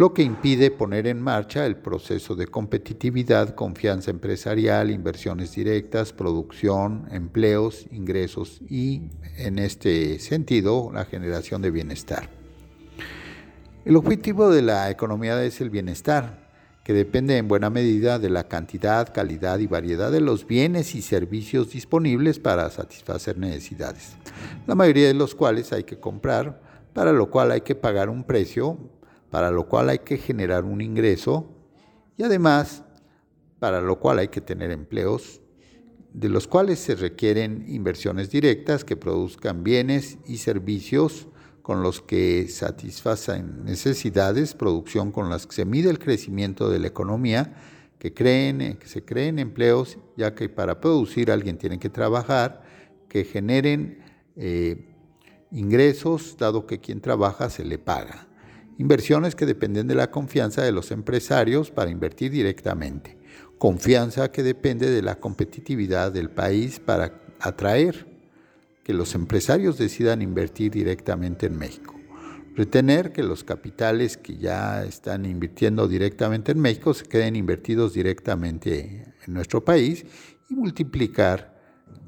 lo 0.00 0.14
que 0.14 0.22
impide 0.22 0.70
poner 0.70 1.06
en 1.06 1.20
marcha 1.20 1.66
el 1.66 1.76
proceso 1.76 2.34
de 2.34 2.46
competitividad, 2.46 3.54
confianza 3.54 4.10
empresarial, 4.10 4.90
inversiones 4.90 5.54
directas, 5.54 6.14
producción, 6.14 7.06
empleos, 7.10 7.84
ingresos 7.90 8.62
y, 8.66 9.10
en 9.36 9.58
este 9.58 10.18
sentido, 10.18 10.90
la 10.90 11.04
generación 11.04 11.60
de 11.60 11.70
bienestar. 11.70 12.30
El 13.84 13.94
objetivo 13.94 14.48
de 14.48 14.62
la 14.62 14.88
economía 14.88 15.44
es 15.44 15.60
el 15.60 15.68
bienestar, 15.68 16.39
depende 16.92 17.36
en 17.36 17.48
buena 17.48 17.70
medida 17.70 18.18
de 18.18 18.30
la 18.30 18.48
cantidad, 18.48 19.12
calidad 19.12 19.58
y 19.58 19.66
variedad 19.66 20.10
de 20.10 20.20
los 20.20 20.46
bienes 20.46 20.94
y 20.94 21.02
servicios 21.02 21.70
disponibles 21.70 22.38
para 22.38 22.70
satisfacer 22.70 23.38
necesidades, 23.38 24.16
la 24.66 24.74
mayoría 24.74 25.08
de 25.08 25.14
los 25.14 25.34
cuales 25.34 25.72
hay 25.72 25.84
que 25.84 25.98
comprar, 25.98 26.60
para 26.92 27.12
lo 27.12 27.30
cual 27.30 27.52
hay 27.52 27.60
que 27.60 27.74
pagar 27.74 28.08
un 28.08 28.24
precio 28.24 28.78
para 29.30 29.50
lo 29.50 29.68
cual 29.68 29.88
hay 29.88 30.00
que 30.00 30.18
generar 30.18 30.64
un 30.64 30.80
ingreso 30.80 31.48
y 32.16 32.24
además 32.24 32.82
para 33.58 33.80
lo 33.80 34.00
cual 34.00 34.18
hay 34.18 34.28
que 34.28 34.40
tener 34.40 34.70
empleos, 34.70 35.40
de 36.12 36.28
los 36.28 36.48
cuales 36.48 36.80
se 36.80 36.96
requieren 36.96 37.64
inversiones 37.68 38.30
directas 38.30 38.84
que 38.84 38.96
produzcan 38.96 39.62
bienes 39.62 40.18
y 40.26 40.38
servicios 40.38 41.28
con 41.70 41.84
los 41.84 42.00
que 42.02 42.48
satisfacen 42.48 43.64
necesidades, 43.64 44.54
producción 44.54 45.12
con 45.12 45.30
las 45.30 45.46
que 45.46 45.54
se 45.54 45.64
mide 45.64 45.88
el 45.88 46.00
crecimiento 46.00 46.68
de 46.68 46.80
la 46.80 46.88
economía, 46.88 47.54
que, 48.00 48.12
creen, 48.12 48.76
que 48.76 48.88
se 48.88 49.04
creen 49.04 49.38
empleos, 49.38 49.96
ya 50.16 50.34
que 50.34 50.48
para 50.48 50.80
producir 50.80 51.30
alguien 51.30 51.58
tiene 51.58 51.78
que 51.78 51.88
trabajar, 51.88 52.62
que 53.08 53.22
generen 53.22 54.00
eh, 54.34 54.84
ingresos, 55.52 56.36
dado 56.36 56.66
que 56.66 56.80
quien 56.80 57.00
trabaja 57.00 57.48
se 57.50 57.64
le 57.64 57.78
paga. 57.78 58.26
Inversiones 58.76 59.36
que 59.36 59.46
dependen 59.46 59.86
de 59.86 59.94
la 59.94 60.10
confianza 60.10 60.62
de 60.62 60.72
los 60.72 60.90
empresarios 60.90 61.70
para 61.70 61.92
invertir 61.92 62.32
directamente. 62.32 63.16
Confianza 63.58 64.32
que 64.32 64.42
depende 64.42 64.90
de 64.90 65.02
la 65.02 65.20
competitividad 65.20 66.10
del 66.10 66.30
país 66.30 66.80
para 66.80 67.22
atraer 67.38 68.09
que 68.90 68.94
los 68.94 69.14
empresarios 69.14 69.78
decidan 69.78 70.20
invertir 70.20 70.72
directamente 70.72 71.46
en 71.46 71.56
México. 71.56 71.94
Retener 72.56 73.12
que 73.12 73.22
los 73.22 73.44
capitales 73.44 74.16
que 74.16 74.36
ya 74.36 74.82
están 74.82 75.26
invirtiendo 75.26 75.86
directamente 75.86 76.50
en 76.50 76.58
México 76.58 76.92
se 76.92 77.04
queden 77.04 77.36
invertidos 77.36 77.94
directamente 77.94 79.14
en 79.24 79.32
nuestro 79.32 79.64
país 79.64 80.04
y 80.48 80.54
multiplicar 80.56 81.56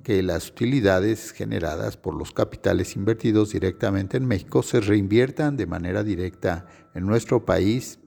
que 0.02 0.24
las 0.24 0.48
utilidades 0.48 1.30
generadas 1.30 1.96
por 1.96 2.16
los 2.16 2.32
capitales 2.32 2.96
invertidos 2.96 3.52
directamente 3.52 4.16
en 4.16 4.26
México 4.26 4.64
se 4.64 4.80
reinviertan 4.80 5.56
de 5.56 5.66
manera 5.66 6.02
directa 6.02 6.66
en 6.96 7.06
nuestro 7.06 7.44
país, 7.44 8.00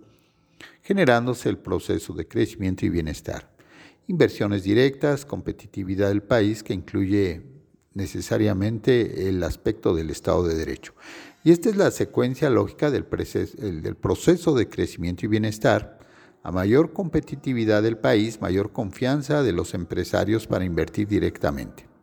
generándose 0.81 1.47
el 1.47 1.59
proceso 1.59 2.11
de 2.11 2.27
crecimiento 2.27 2.85
y 2.85 2.89
bienestar. 2.89 3.55
Inversiones 4.07 4.63
directas, 4.63 5.23
competitividad 5.23 6.09
del 6.09 6.23
país 6.23 6.61
que 6.61 6.73
incluye 6.73 7.54
necesariamente 7.95 9.27
el 9.27 9.41
aspecto 9.43 9.95
del 9.95 10.11
Estado 10.11 10.47
de 10.47 10.53
Derecho. 10.53 10.93
Y 11.43 11.51
esta 11.51 11.69
es 11.69 11.75
la 11.75 11.89
secuencia 11.89 12.49
lógica 12.51 12.91
del, 12.91 13.07
del 13.81 13.95
proceso 13.95 14.53
de 14.53 14.69
crecimiento 14.69 15.25
y 15.25 15.29
bienestar. 15.29 15.97
A 16.43 16.51
mayor 16.51 16.93
competitividad 16.93 17.81
del 17.81 17.97
país, 17.97 18.39
mayor 18.39 18.71
confianza 18.71 19.41
de 19.41 19.51
los 19.51 19.73
empresarios 19.73 20.45
para 20.45 20.63
invertir 20.63 21.07
directamente 21.07 21.95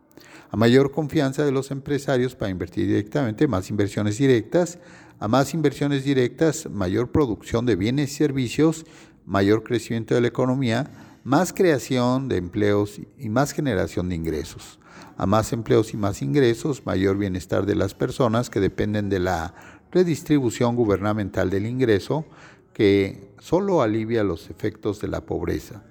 a 0.52 0.56
mayor 0.58 0.92
confianza 0.92 1.46
de 1.46 1.50
los 1.50 1.70
empresarios 1.70 2.36
para 2.36 2.50
invertir 2.50 2.86
directamente, 2.86 3.48
más 3.48 3.70
inversiones 3.70 4.18
directas, 4.18 4.78
a 5.18 5.26
más 5.26 5.54
inversiones 5.54 6.04
directas, 6.04 6.68
mayor 6.70 7.10
producción 7.10 7.64
de 7.64 7.74
bienes 7.74 8.12
y 8.12 8.16
servicios, 8.16 8.84
mayor 9.24 9.62
crecimiento 9.62 10.14
de 10.14 10.20
la 10.20 10.28
economía, 10.28 10.90
más 11.24 11.54
creación 11.54 12.28
de 12.28 12.36
empleos 12.36 13.00
y 13.16 13.30
más 13.30 13.52
generación 13.52 14.10
de 14.10 14.16
ingresos. 14.16 14.78
A 15.16 15.26
más 15.26 15.52
empleos 15.52 15.94
y 15.94 15.96
más 15.96 16.22
ingresos, 16.22 16.86
mayor 16.86 17.16
bienestar 17.16 17.66
de 17.66 17.74
las 17.74 17.94
personas 17.94 18.50
que 18.50 18.60
dependen 18.60 19.08
de 19.08 19.18
la 19.18 19.54
redistribución 19.90 20.76
gubernamental 20.76 21.50
del 21.50 21.66
ingreso, 21.66 22.24
que 22.72 23.32
solo 23.38 23.82
alivia 23.82 24.24
los 24.24 24.50
efectos 24.50 25.00
de 25.00 25.08
la 25.08 25.20
pobreza, 25.20 25.82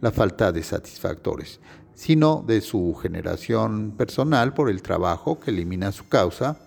la 0.00 0.12
falta 0.12 0.52
de 0.52 0.62
satisfactores 0.62 1.60
sino 1.98 2.44
de 2.46 2.60
su 2.60 2.94
generación 2.94 3.90
personal 3.90 4.54
por 4.54 4.70
el 4.70 4.82
trabajo 4.82 5.40
que 5.40 5.50
elimina 5.50 5.90
su 5.90 6.06
causa. 6.06 6.60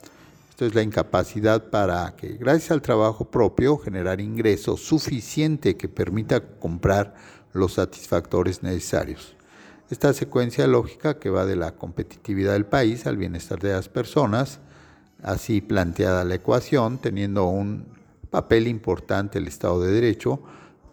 Esto 0.50 0.66
es 0.66 0.76
la 0.76 0.82
incapacidad 0.82 1.70
para 1.70 2.18
que, 2.18 2.34
gracias 2.34 2.72
al 2.72 2.82
trabajo 2.82 3.24
propio, 3.32 3.78
generar 3.78 4.20
ingresos 4.20 4.82
suficiente 4.82 5.78
que 5.78 5.88
permita 5.88 6.42
comprar 6.60 7.16
los 7.54 7.76
satisfactores 7.76 8.62
necesarios. 8.62 9.34
Esta 9.92 10.14
secuencia 10.14 10.68
lógica 10.68 11.20
que 11.20 11.30
va 11.30 11.46
de 11.46 11.58
la 11.58 11.76
competitividad 11.76 12.54
del 12.54 12.66
país 12.66 13.06
al 13.06 13.18
bienestar 13.18 13.60
de 13.60 13.74
las 13.74 13.90
personas, 13.90 14.62
así 15.22 15.60
planteada 15.60 16.24
la 16.24 16.36
ecuación, 16.36 16.98
teniendo 17.00 17.48
un 17.48 17.88
papel 18.30 18.70
importante 18.70 19.38
el 19.38 19.50
Estado 19.50 19.82
de 19.82 19.92
Derecho, 19.92 20.42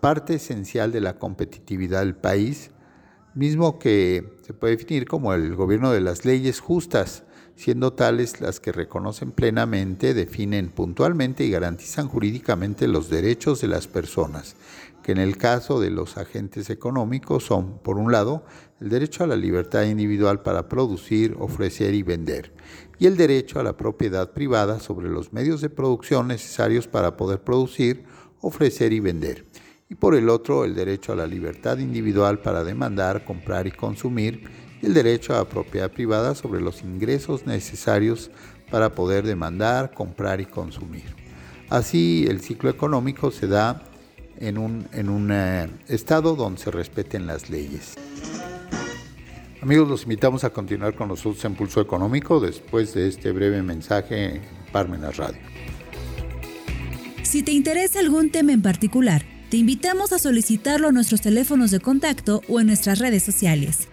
parte 0.01 0.35
esencial 0.35 0.91
de 0.91 1.01
la 1.01 1.17
competitividad 1.17 2.01
del 2.01 2.17
país, 2.17 2.73
mismo 3.37 3.79
que 3.79 4.41
se 4.45 4.53
puede 4.53 4.77
definir 4.77 5.07
como 5.07 5.33
el 5.33 5.55
gobierno 5.55 5.93
de 5.93 6.01
las 6.01 6.25
leyes 6.25 6.59
justas, 6.59 7.23
siendo 7.55 7.93
tales 7.93 8.41
las 8.41 8.59
que 8.59 8.73
reconocen 8.73 9.31
plenamente, 9.31 10.13
definen 10.13 10.71
puntualmente 10.71 11.45
y 11.45 11.51
garantizan 11.51 12.09
jurídicamente 12.09 12.89
los 12.89 13.11
derechos 13.11 13.61
de 13.61 13.69
las 13.69 13.87
personas, 13.87 14.57
que 15.09 15.13
en 15.13 15.19
el 15.19 15.39
caso 15.39 15.81
de 15.81 15.89
los 15.89 16.19
agentes 16.19 16.69
económicos 16.69 17.43
son, 17.43 17.79
por 17.79 17.97
un 17.97 18.13
lado, 18.13 18.45
el 18.79 18.91
derecho 18.91 19.25
a 19.25 19.27
la 19.27 19.37
libertad 19.37 19.85
individual 19.85 20.43
para 20.43 20.69
producir, 20.69 21.35
ofrecer 21.39 21.95
y 21.95 22.03
vender, 22.03 22.53
y 22.99 23.07
el 23.07 23.17
derecho 23.17 23.59
a 23.59 23.63
la 23.63 23.75
propiedad 23.75 24.35
privada 24.35 24.81
sobre 24.81 25.09
los 25.09 25.33
medios 25.33 25.63
de 25.63 25.71
producción 25.71 26.29
necesarios 26.29 26.89
para 26.89 27.17
poder 27.17 27.41
producir, 27.41 28.05
ofrecer 28.43 28.93
y 28.93 29.01
vender 29.01 29.47
y 29.89 29.95
por 29.95 30.15
el 30.15 30.29
otro 30.29 30.67
el 30.67 30.75
derecho 30.75 31.13
a 31.13 31.17
la 31.17 31.27
libertad 31.27 31.79
individual 31.79 32.41
para 32.41 32.63
demandar, 32.63 33.25
comprar 33.25 33.67
y 33.67 33.71
consumir 33.71 34.43
y 34.83 34.87
el 34.89 34.93
derecho 34.93 35.33
a 35.33 35.39
la 35.39 35.49
propiedad 35.49 35.91
privada 35.91 36.35
sobre 36.35 36.61
los 36.61 36.83
ingresos 36.83 37.47
necesarios 37.47 38.31
para 38.71 38.95
poder 38.95 39.25
demandar, 39.25 39.95
comprar 39.95 40.43
y 40.43 40.45
consumir. 40.45 41.17
Así 41.71 42.27
el 42.29 42.43
ciclo 42.43 42.69
económico 42.69 43.31
se 43.31 43.47
da 43.47 43.88
en 44.41 44.59
un, 44.59 44.89
en 44.93 45.09
un 45.09 45.31
eh, 45.33 45.69
estado 45.89 46.37
donde 46.37 46.61
se 46.61 46.71
respeten 46.71 47.27
las 47.27 47.51
leyes. 47.51 47.95
Amigos, 49.61 49.89
los 49.89 50.03
invitamos 50.05 50.45
a 50.45 50.51
continuar 50.51 50.95
con 50.95 51.09
nosotros 51.09 51.45
en 51.45 51.55
Pulso 51.55 51.81
Económico 51.81 52.39
después 52.39 52.95
de 52.95 53.09
este 53.09 53.33
breve 53.33 53.63
mensaje 53.63 54.37
en 54.37 54.43
Parmenas 54.71 55.17
Radio. 55.17 55.41
Si 57.23 57.43
te 57.43 57.53
interesa 57.53 57.99
algún 57.99 58.31
tema 58.31 58.53
en 58.53 58.63
particular, 58.63 59.25
te 59.51 59.57
invitamos 59.57 60.13
a 60.13 60.19
solicitarlo 60.19 60.89
a 60.89 60.93
nuestros 60.93 61.21
teléfonos 61.21 61.71
de 61.71 61.81
contacto 61.81 62.43
o 62.49 62.61
en 62.61 62.69
nuestras 62.69 63.01
redes 63.01 63.23
sociales. 63.23 63.89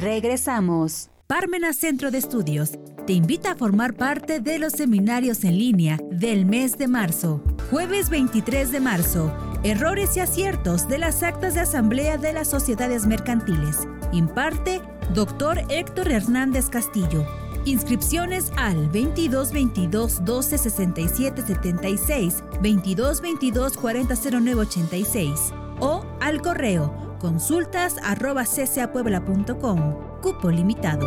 Regresamos. 0.00 1.13
Parmenas 1.34 1.74
Centro 1.74 2.12
de 2.12 2.18
Estudios 2.18 2.78
te 3.08 3.12
invita 3.12 3.50
a 3.50 3.56
formar 3.56 3.94
parte 3.94 4.38
de 4.38 4.60
los 4.60 4.72
seminarios 4.72 5.42
en 5.42 5.58
línea 5.58 5.98
del 6.12 6.46
mes 6.46 6.78
de 6.78 6.86
marzo. 6.86 7.42
Jueves 7.72 8.08
23 8.08 8.70
de 8.70 8.78
marzo. 8.78 9.36
Errores 9.64 10.16
y 10.16 10.20
aciertos 10.20 10.86
de 10.86 10.98
las 10.98 11.24
actas 11.24 11.54
de 11.54 11.62
asamblea 11.62 12.18
de 12.18 12.32
las 12.34 12.46
sociedades 12.46 13.08
mercantiles. 13.08 13.80
Imparte 14.12 14.80
Dr. 15.12 15.64
Héctor 15.70 16.12
Hernández 16.12 16.68
Castillo 16.68 17.26
Inscripciones 17.64 18.52
al 18.56 18.88
22 18.90 19.52
22 19.52 20.24
12 20.24 20.58
67 20.58 21.42
76, 21.44 22.44
22 22.60 23.20
22 23.22 23.76
40 23.76 24.14
09 24.14 24.60
86 24.60 25.52
o 25.80 26.06
al 26.20 26.42
correo 26.42 27.03
Consultas 27.24 27.96
arroba. 28.02 28.44
Cupo 28.44 30.50
limitado. 30.50 31.06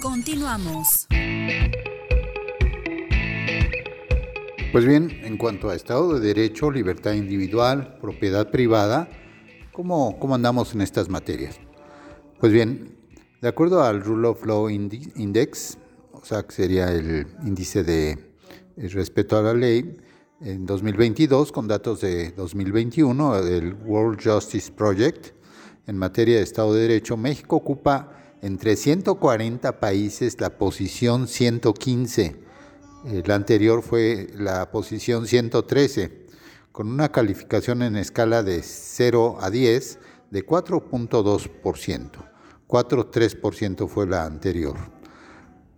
Continuamos. 0.00 1.08
Pues 4.70 4.86
bien, 4.86 5.10
en 5.24 5.36
cuanto 5.36 5.70
a 5.70 5.74
Estado 5.74 6.14
de 6.14 6.20
Derecho, 6.20 6.70
libertad 6.70 7.14
individual, 7.14 7.98
propiedad 8.00 8.52
privada, 8.52 9.08
¿cómo, 9.72 10.16
cómo 10.20 10.36
andamos 10.36 10.74
en 10.74 10.82
estas 10.82 11.08
materias? 11.08 11.58
Pues 12.40 12.52
bien, 12.52 12.96
de 13.42 13.48
acuerdo 13.48 13.82
al 13.82 14.00
Rule 14.00 14.28
of 14.28 14.46
Law 14.46 14.70
Index, 14.70 15.76
o 16.12 16.24
sea, 16.24 16.44
que 16.44 16.52
sería 16.52 16.92
el 16.92 17.26
índice 17.44 17.82
de 17.82 18.16
respeto 18.76 19.36
a 19.36 19.42
la 19.42 19.54
ley, 19.54 19.96
en 20.40 20.64
2022, 20.64 21.50
con 21.50 21.66
datos 21.66 22.00
de 22.00 22.30
2021 22.30 23.42
del 23.42 23.74
World 23.74 24.20
Justice 24.22 24.70
Project, 24.70 25.34
en 25.88 25.98
materia 25.98 26.36
de 26.36 26.44
Estado 26.44 26.74
de 26.74 26.82
Derecho, 26.82 27.16
México 27.16 27.56
ocupa 27.56 28.12
entre 28.40 28.76
140 28.76 29.80
países 29.80 30.40
la 30.40 30.58
posición 30.58 31.26
115. 31.26 32.36
La 33.26 33.34
anterior 33.34 33.82
fue 33.82 34.28
la 34.36 34.70
posición 34.70 35.26
113, 35.26 36.26
con 36.70 36.88
una 36.88 37.10
calificación 37.10 37.82
en 37.82 37.96
escala 37.96 38.44
de 38.44 38.62
0 38.62 39.38
a 39.40 39.50
10 39.50 39.98
de 40.30 40.46
4.2%. 40.46 42.10
4.3% 42.66 43.88
fue 43.88 44.06
la 44.06 44.24
anterior. 44.24 44.76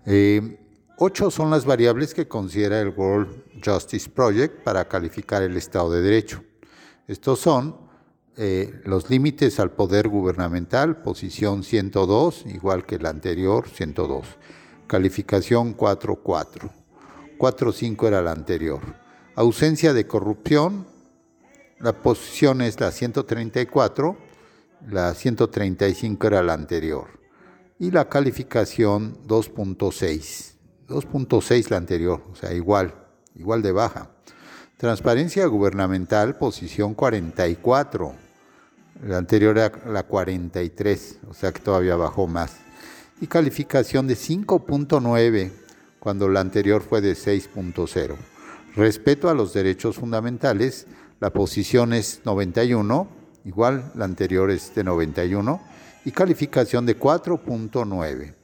Eh, 0.07 0.59
ocho 0.99 1.31
son 1.31 1.51
las 1.51 1.65
variables 1.65 2.15
que 2.15 2.27
considera 2.27 2.81
el 2.81 2.89
World 2.91 3.45
Justice 3.65 4.11
Project 4.11 4.65
para 4.65 4.89
calificar 4.89 5.43
el 5.43 5.57
Estado 5.57 5.93
de 5.93 6.03
Derecho. 6.03 6.43
Estos 7.07 7.39
son 7.41 7.77
eh, 8.37 8.81
los 8.85 9.11
límites 9.11 9.61
al 9.61 9.73
poder 9.73 10.09
gubernamental, 10.09 11.03
posición 11.03 11.63
102, 11.63 12.45
igual 12.47 12.87
que 12.87 12.99
la 12.99 13.11
anterior, 13.11 13.69
102. 13.69 14.27
Calificación 14.87 15.77
4.4. 15.77 16.71
4.5 17.39 18.07
era 18.07 18.23
la 18.23 18.33
anterior. 18.33 18.81
Ausencia 19.35 19.93
de 19.93 20.07
corrupción, 20.07 20.87
la 21.79 21.93
posición 21.93 22.61
es 22.61 22.79
la 22.81 22.91
134, 22.91 24.17
la 24.89 25.15
135 25.15 26.27
era 26.27 26.43
la 26.43 26.55
anterior. 26.55 27.21
Y 27.79 27.91
la 27.91 28.09
calificación 28.09 29.17
2.6. 29.27 30.55
2.6 30.89 31.71
la 31.71 31.77
anterior, 31.77 32.23
o 32.31 32.35
sea, 32.35 32.53
igual, 32.53 32.95
igual 33.35 33.63
de 33.63 33.73
baja. 33.73 34.11
Transparencia 34.77 35.47
gubernamental, 35.47 36.37
posición 36.37 36.95
44. 36.95 38.15
La 39.07 39.19
anterior 39.19 39.57
era 39.57 39.73
la 39.87 40.03
43, 40.03 41.21
o 41.29 41.35
sea 41.35 41.53
que 41.53 41.61
todavía 41.61 41.97
bajó 41.97 42.27
más. 42.27 42.57
Y 43.21 43.27
calificación 43.27 44.07
de 44.07 44.15
5.9, 44.15 45.53
cuando 45.99 46.29
la 46.29 46.41
anterior 46.41 46.83
fue 46.83 47.01
de 47.01 47.13
6.0. 47.13 48.17
Respeto 48.75 49.29
a 49.29 49.35
los 49.35 49.53
derechos 49.53 49.97
fundamentales, 49.97 50.87
la 51.21 51.31
posición 51.31 51.93
es 51.93 52.23
91, 52.25 53.20
igual 53.45 53.93
la 53.95 54.05
anterior 54.05 54.51
es 54.51 54.75
de 54.75 54.85
91, 54.85 55.61
y 56.05 56.11
calificación 56.13 56.87
de 56.87 56.99
4.9. 56.99 58.35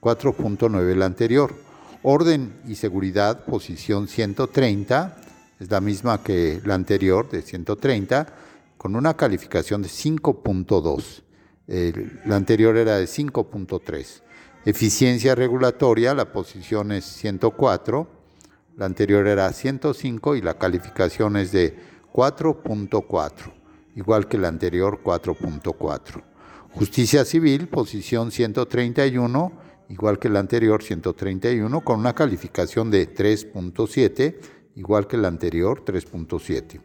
4.9 0.00 0.94
la 0.94 1.06
anterior. 1.06 1.54
Orden 2.02 2.60
y 2.66 2.74
seguridad, 2.76 3.44
posición 3.44 4.06
130 4.06 5.16
es 5.58 5.70
la 5.70 5.80
misma 5.80 6.22
que 6.22 6.60
la 6.64 6.74
anterior 6.74 7.28
de 7.30 7.42
130, 7.42 8.26
con 8.76 8.94
una 8.94 9.14
calificación 9.14 9.82
de 9.82 9.88
5.2. 9.88 11.22
la 12.26 12.36
anterior 12.36 12.76
era 12.76 12.98
de 12.98 13.06
5.3. 13.06 14.22
Eficiencia 14.66 15.34
regulatoria, 15.34 16.14
la 16.14 16.32
posición 16.32 16.92
es 16.92 17.04
104, 17.04 18.06
la 18.76 18.86
anterior 18.86 19.26
era 19.26 19.50
105 19.52 20.36
y 20.36 20.42
la 20.42 20.54
calificación 20.54 21.36
es 21.36 21.52
de 21.52 21.74
4.4, 22.12 23.52
igual 23.96 24.28
que 24.28 24.38
la 24.38 24.48
anterior 24.48 25.00
4.4. 25.02 26.22
Justicia 26.70 27.24
civil, 27.24 27.68
posición 27.68 28.30
131, 28.30 29.52
igual 29.88 30.18
que 30.18 30.28
la 30.28 30.38
anterior 30.38 30.82
131, 30.82 31.80
con 31.80 31.98
una 31.98 32.14
calificación 32.14 32.90
de 32.90 33.12
3.7 33.12 34.36
igual 34.76 35.06
que 35.06 35.16
la 35.16 35.28
anterior, 35.28 35.84
3.7. 35.84 36.80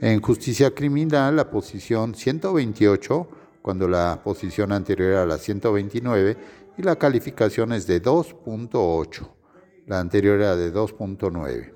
En 0.00 0.20
justicia 0.20 0.74
criminal, 0.74 1.36
la 1.36 1.50
posición 1.50 2.14
128, 2.14 3.28
cuando 3.62 3.88
la 3.88 4.20
posición 4.22 4.72
anterior 4.72 5.10
era 5.10 5.26
la 5.26 5.38
129, 5.38 6.36
y 6.78 6.82
la 6.82 6.96
calificación 6.96 7.72
es 7.72 7.86
de 7.86 8.02
2.8. 8.02 9.28
La 9.86 10.00
anterior 10.00 10.38
era 10.38 10.56
de 10.56 10.72
2.9. 10.72 11.72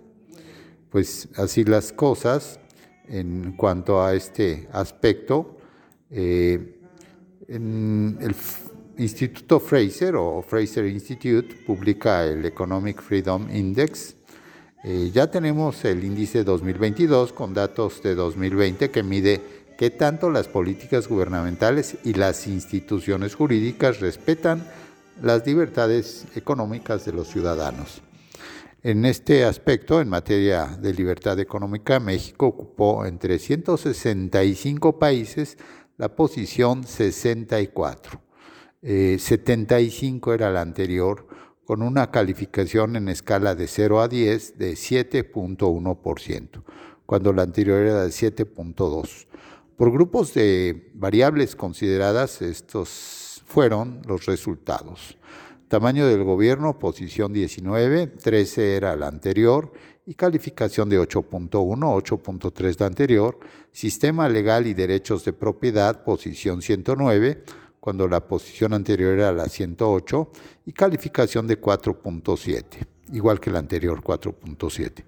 Pues 0.91 1.29
así 1.37 1.65
las 1.65 1.93
cosas 1.93 2.61
en 3.09 3.53
cuanto 3.57 4.03
a 4.03 4.15
este 4.15 4.69
aspecto. 4.73 5.57
Eh, 6.11 6.79
en 7.49 8.19
el 8.21 8.35
Instituto 8.99 9.61
Fraser 9.61 10.15
o 10.17 10.43
Fraser 10.43 10.87
Institute 10.87 11.65
publica 11.67 12.25
el 12.25 12.45
Economic 12.45 13.01
Freedom 13.01 13.49
Index 13.51 14.17
eh, 14.83 15.11
ya 15.13 15.31
tenemos 15.31 15.85
el 15.85 16.05
índice 16.05 16.43
2022 16.43 17.35
con 17.35 17.53
datos 17.53 18.03
de 18.03 18.15
2020 18.15 18.91
que 18.91 19.03
mide 19.03 19.43
qué 19.77 19.91
tanto 19.91 20.31
las 20.31 20.49
políticas 20.49 21.07
gubernamentales 21.07 21.99
y 22.03 22.15
las 22.15 22.47
instituciones 22.47 23.35
jurídicas 23.35 24.01
respetan 24.01 24.67
las 25.21 25.47
libertades 25.47 26.25
económicas 26.35 27.05
de 27.05 27.13
los 27.13 27.29
ciudadanos. 27.29 28.01
En 28.83 29.05
este 29.05 29.45
aspecto, 29.45 30.01
en 30.01 30.09
materia 30.09 30.65
de 30.65 30.95
libertad 30.95 31.39
económica, 31.39 32.01
México 32.01 32.47
ocupó 32.47 33.05
entre 33.05 33.39
165 33.39 34.99
países 34.99 35.59
la 35.99 36.17
posición 36.17 36.85
64. 36.85 38.23
75 38.81 40.33
eh, 40.33 40.35
era 40.35 40.51
la 40.51 40.63
anterior 40.63 41.27
con 41.67 41.83
una 41.83 42.11
calificación 42.11 42.97
en 42.97 43.11
escala 43.11 43.55
de 43.55 43.69
0 43.69 44.01
a 44.01 44.09
10 44.09 44.57
de 44.57 44.73
7.1%, 44.73 46.63
cuando 47.05 47.35
la 47.35 47.43
anterior 47.43 47.83
era 47.83 48.03
de 48.03 48.09
7.2%. 48.09 49.27
Por 49.77 49.93
grupos 49.93 50.33
de 50.33 50.91
variables 50.95 51.55
consideradas, 51.55 52.41
estos 52.41 53.43
fueron 53.45 54.01
los 54.07 54.25
resultados. 54.25 55.19
Tamaño 55.71 56.09
del 56.09 56.25
gobierno, 56.25 56.81
posición 56.81 57.33
19, 57.33 58.09
13 58.09 58.75
era 58.75 58.97
la 58.97 59.07
anterior 59.07 59.73
y 60.05 60.15
calificación 60.15 60.89
de 60.89 60.99
8.1, 60.99 61.49
8.3 61.49 62.81
la 62.81 62.87
anterior. 62.87 63.39
Sistema 63.71 64.29
legal 64.29 64.67
y 64.67 64.75
derechos 64.75 65.25
de 65.25 65.33
propiedad, 65.33 66.03
posición 66.03 66.61
109, 66.61 67.45
cuando 67.79 68.09
la 68.09 68.27
posición 68.27 68.75
anterior 68.75 69.13
era 69.13 69.31
la 69.31 69.49
108 69.49 70.33
y 70.67 70.73
calificación 70.73 71.47
de 71.47 71.61
4.7, 71.61 72.65
igual 73.13 73.39
que 73.39 73.53
la 73.53 73.61
anterior 73.61 74.03
4.7. 74.03 75.05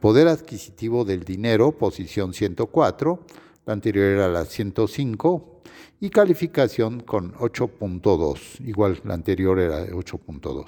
Poder 0.00 0.28
adquisitivo 0.28 1.04
del 1.04 1.24
dinero, 1.24 1.72
posición 1.72 2.32
104, 2.32 3.18
la 3.66 3.72
anterior 3.72 4.06
era 4.06 4.28
la 4.28 4.44
105 4.44 5.54
y 6.00 6.10
calificación 6.10 7.00
con 7.00 7.34
8.2, 7.34 8.66
igual 8.66 9.00
la 9.04 9.14
anterior 9.14 9.58
era 9.58 9.84
de 9.84 9.92
8.2. 9.92 10.66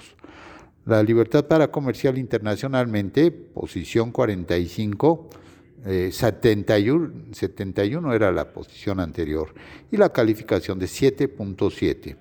La 0.85 1.03
libertad 1.03 1.45
para 1.45 1.69
comercial 1.69 2.17
internacionalmente, 2.17 3.29
posición 3.31 4.11
45, 4.11 5.29
71, 6.11 7.05
eh, 7.31 7.33
71 7.33 8.13
era 8.13 8.31
la 8.31 8.51
posición 8.51 8.99
anterior 8.99 9.53
y 9.91 9.97
la 9.97 10.09
calificación 10.09 10.79
de 10.79 10.85
7.7, 10.85 12.15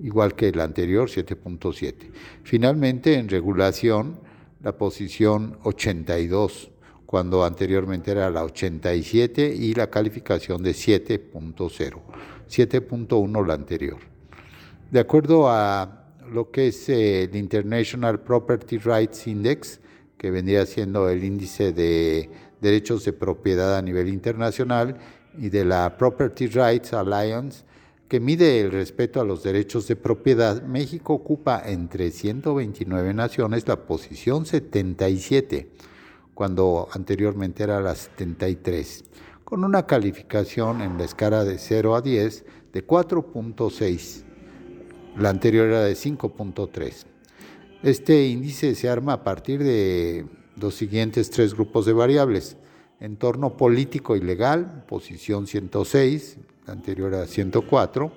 igual 0.00 0.34
que 0.34 0.52
la 0.52 0.64
anterior 0.64 1.08
7.7. 1.08 1.94
Finalmente, 2.42 3.14
en 3.14 3.28
regulación, 3.28 4.18
la 4.62 4.76
posición 4.76 5.56
82, 5.62 6.70
cuando 7.10 7.44
anteriormente 7.44 8.12
era 8.12 8.30
la 8.30 8.44
87 8.44 9.52
y 9.52 9.74
la 9.74 9.90
calificación 9.90 10.62
de 10.62 10.70
7.0, 10.70 11.98
7.1 12.48 13.46
la 13.48 13.54
anterior. 13.54 13.96
De 14.92 15.00
acuerdo 15.00 15.50
a 15.50 16.04
lo 16.30 16.52
que 16.52 16.68
es 16.68 16.88
el 16.88 17.34
International 17.34 18.20
Property 18.20 18.78
Rights 18.78 19.26
Index, 19.26 19.80
que 20.16 20.30
vendría 20.30 20.64
siendo 20.66 21.08
el 21.08 21.24
índice 21.24 21.72
de 21.72 22.30
derechos 22.60 23.04
de 23.04 23.12
propiedad 23.12 23.76
a 23.76 23.82
nivel 23.82 24.06
internacional 24.06 24.96
y 25.36 25.48
de 25.48 25.64
la 25.64 25.96
Property 25.98 26.46
Rights 26.46 26.92
Alliance, 26.92 27.64
que 28.06 28.20
mide 28.20 28.60
el 28.60 28.70
respeto 28.70 29.20
a 29.20 29.24
los 29.24 29.42
derechos 29.42 29.88
de 29.88 29.96
propiedad, 29.96 30.62
México 30.62 31.14
ocupa 31.14 31.60
entre 31.66 32.12
129 32.12 33.14
naciones 33.14 33.66
la 33.66 33.84
posición 33.84 34.46
77, 34.46 35.70
cuando 36.40 36.88
anteriormente 36.92 37.64
era 37.64 37.82
la 37.82 37.94
73, 37.94 39.04
con 39.44 39.62
una 39.62 39.84
calificación 39.84 40.80
en 40.80 40.96
la 40.96 41.04
escala 41.04 41.44
de 41.44 41.58
0 41.58 41.94
a 41.94 42.00
10 42.00 42.44
de 42.72 42.86
4.6. 42.86 44.22
La 45.18 45.28
anterior 45.28 45.68
era 45.68 45.82
de 45.82 45.92
5.3. 45.92 47.04
Este 47.82 48.26
índice 48.28 48.74
se 48.74 48.88
arma 48.88 49.12
a 49.12 49.22
partir 49.22 49.62
de 49.62 50.24
los 50.56 50.76
siguientes 50.76 51.28
tres 51.28 51.52
grupos 51.52 51.84
de 51.84 51.92
variables. 51.92 52.56
Entorno 53.00 53.58
político 53.58 54.16
y 54.16 54.22
legal, 54.22 54.86
posición 54.88 55.46
106, 55.46 56.38
la 56.66 56.72
anterior 56.72 57.12
era 57.12 57.26
104. 57.26 58.12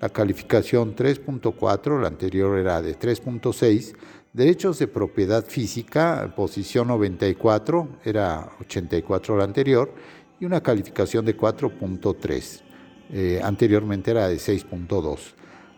La 0.00 0.08
calificación 0.08 0.96
3.4, 0.96 2.00
la 2.00 2.08
anterior 2.08 2.58
era 2.58 2.80
de 2.80 2.98
3.6. 2.98 3.94
Derechos 4.32 4.78
de 4.78 4.88
propiedad 4.88 5.44
física, 5.44 6.32
posición 6.34 6.88
94, 6.88 7.98
era 8.02 8.48
84 8.60 9.36
la 9.36 9.44
anterior. 9.44 9.92
Y 10.40 10.46
una 10.46 10.62
calificación 10.62 11.26
de 11.26 11.36
4.3, 11.36 12.62
eh, 13.12 13.40
anteriormente 13.44 14.10
era 14.10 14.28
de 14.28 14.36
6.2. 14.36 15.34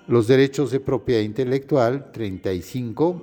Los 0.07 0.29
derechos 0.29 0.71
de 0.71 0.79
propiedad 0.79 1.23
intelectual, 1.23 2.13
35, 2.13 3.23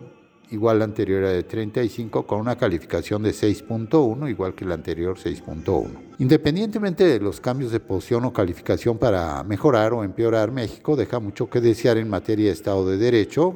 igual 0.51 0.79
la 0.79 0.85
anterior 0.85 1.23
era 1.23 1.29
de 1.31 1.43
35 1.43 2.27
con 2.27 2.41
una 2.41 2.57
calificación 2.57 3.23
de 3.23 3.31
6.1, 3.31 4.29
igual 4.29 4.53
que 4.53 4.65
la 4.65 4.73
anterior 4.73 5.17
6.1. 5.17 5.87
Independientemente 6.19 7.05
de 7.05 7.21
los 7.21 7.39
cambios 7.39 7.71
de 7.71 7.79
posición 7.79 8.25
o 8.25 8.33
calificación 8.33 8.97
para 8.97 9.41
mejorar 9.45 9.93
o 9.93 10.03
empeorar, 10.03 10.51
México 10.51 10.97
deja 10.97 11.21
mucho 11.21 11.49
que 11.49 11.61
desear 11.61 11.97
en 11.97 12.09
materia 12.09 12.47
de 12.47 12.51
Estado 12.51 12.85
de 12.85 12.97
Derecho, 12.97 13.55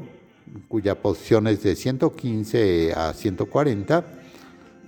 cuya 0.67 1.01
posición 1.01 1.47
es 1.47 1.63
de 1.63 1.75
115 1.75 2.93
a 2.93 3.13
140, 3.13 4.05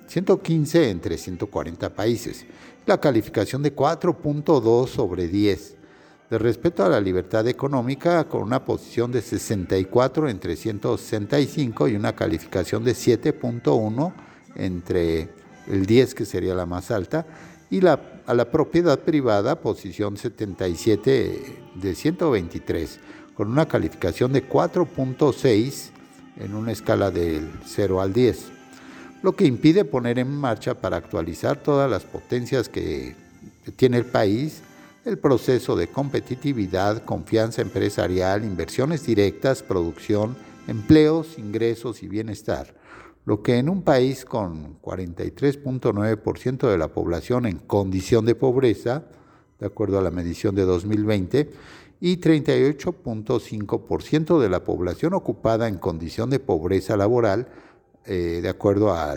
115 0.07 0.89
entre 0.89 1.17
140 1.17 1.93
países. 1.93 2.45
La 2.85 2.99
calificación 2.99 3.63
de 3.63 3.75
4.2 3.75 4.87
sobre 4.87 5.27
10 5.27 5.75
de 6.29 6.37
respeto 6.37 6.83
a 6.83 6.89
la 6.89 6.99
libertad 6.99 7.47
económica 7.47 8.25
con 8.25 8.43
una 8.43 8.65
posición 8.65 9.11
de 9.11 9.21
64 9.21 10.29
entre 10.29 10.55
165 10.55 11.87
y 11.87 11.95
una 11.95 12.15
calificación 12.15 12.83
de 12.83 12.91
7.1 12.91 14.13
entre 14.55 15.29
el 15.67 15.85
10 15.85 16.15
que 16.15 16.25
sería 16.25 16.53
la 16.53 16.65
más 16.65 16.91
alta 16.91 17.25
y 17.69 17.81
la, 17.81 18.21
a 18.25 18.33
la 18.33 18.51
propiedad 18.51 18.99
privada 18.99 19.61
posición 19.61 20.17
77 20.17 21.41
de 21.75 21.95
123 21.95 22.99
con 23.37 23.51
una 23.51 23.67
calificación 23.67 24.33
de 24.33 24.49
4.6 24.49 25.91
en 26.37 26.55
una 26.55 26.71
escala 26.71 27.11
del 27.11 27.47
0 27.65 28.01
al 28.01 28.11
10, 28.11 28.47
lo 29.21 29.35
que 29.35 29.45
impide 29.45 29.85
poner 29.85 30.17
en 30.17 30.35
marcha 30.35 30.73
para 30.73 30.97
actualizar 30.97 31.57
todas 31.61 31.89
las 31.89 32.03
potencias 32.03 32.67
que 32.67 33.15
tiene 33.75 33.97
el 33.97 34.05
país 34.05 34.63
el 35.05 35.19
proceso 35.19 35.77
de 35.77 35.87
competitividad, 35.87 37.05
confianza 37.05 37.61
empresarial, 37.61 38.43
inversiones 38.43 39.05
directas, 39.05 39.63
producción, 39.63 40.35
empleos, 40.67 41.37
ingresos 41.37 42.03
y 42.03 42.09
bienestar, 42.09 42.75
lo 43.25 43.41
que 43.41 43.57
en 43.57 43.69
un 43.69 43.83
país 43.83 44.25
con 44.25 44.81
43.9% 44.81 46.69
de 46.69 46.77
la 46.77 46.89
población 46.89 47.45
en 47.45 47.57
condición 47.57 48.25
de 48.25 48.35
pobreza, 48.35 49.05
de 49.61 49.67
acuerdo 49.67 49.97
a 49.97 50.01
la 50.01 50.11
medición 50.11 50.55
de 50.55 50.63
2020, 50.63 51.51
y 51.99 52.17
38.5% 52.17 54.39
de 54.39 54.49
la 54.49 54.63
población 54.63 55.13
ocupada 55.13 55.67
en 55.67 55.77
condición 55.77 56.29
de 56.29 56.39
pobreza 56.39 56.95
laboral, 56.97 57.47
eh, 58.05 58.39
de 58.41 58.49
acuerdo 58.49 58.93
a 58.93 59.15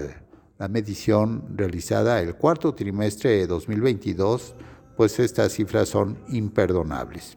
la 0.59 0.69
medición 0.69 1.57
realizada 1.57 2.21
el 2.21 2.37
cuarto 2.37 2.75
trimestre 2.75 3.31
de 3.31 3.47
2022 3.47 4.55
pues 5.01 5.19
estas 5.19 5.55
cifras 5.55 5.89
son 5.89 6.19
imperdonables. 6.29 7.35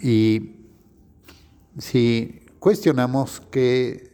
Y 0.00 0.60
si 1.76 2.46
cuestionamos 2.60 3.42
que 3.50 4.12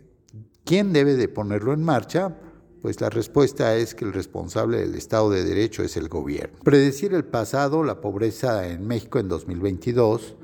quién 0.65 0.95
debe 0.95 1.15
de 1.15 1.29
ponerlo 1.29 1.75
en 1.75 1.85
marcha, 1.85 2.35
pues 2.83 3.01
la 3.01 3.09
respuesta 3.09 3.77
es 3.77 3.95
que 3.95 4.05
el 4.05 4.13
responsable 4.13 4.79
del 4.79 4.97
Estado 4.97 5.31
de 5.31 5.45
Derecho 5.45 5.85
es 5.85 5.97
el 5.97 6.09
gobierno. 6.09 6.59
Predecir 6.65 7.15
el 7.15 7.25
pasado, 7.25 7.85
la 7.85 8.01
pobreza 8.01 8.67
en 8.67 8.87
México 8.89 9.21
en 9.21 9.29
2022, 9.29 10.35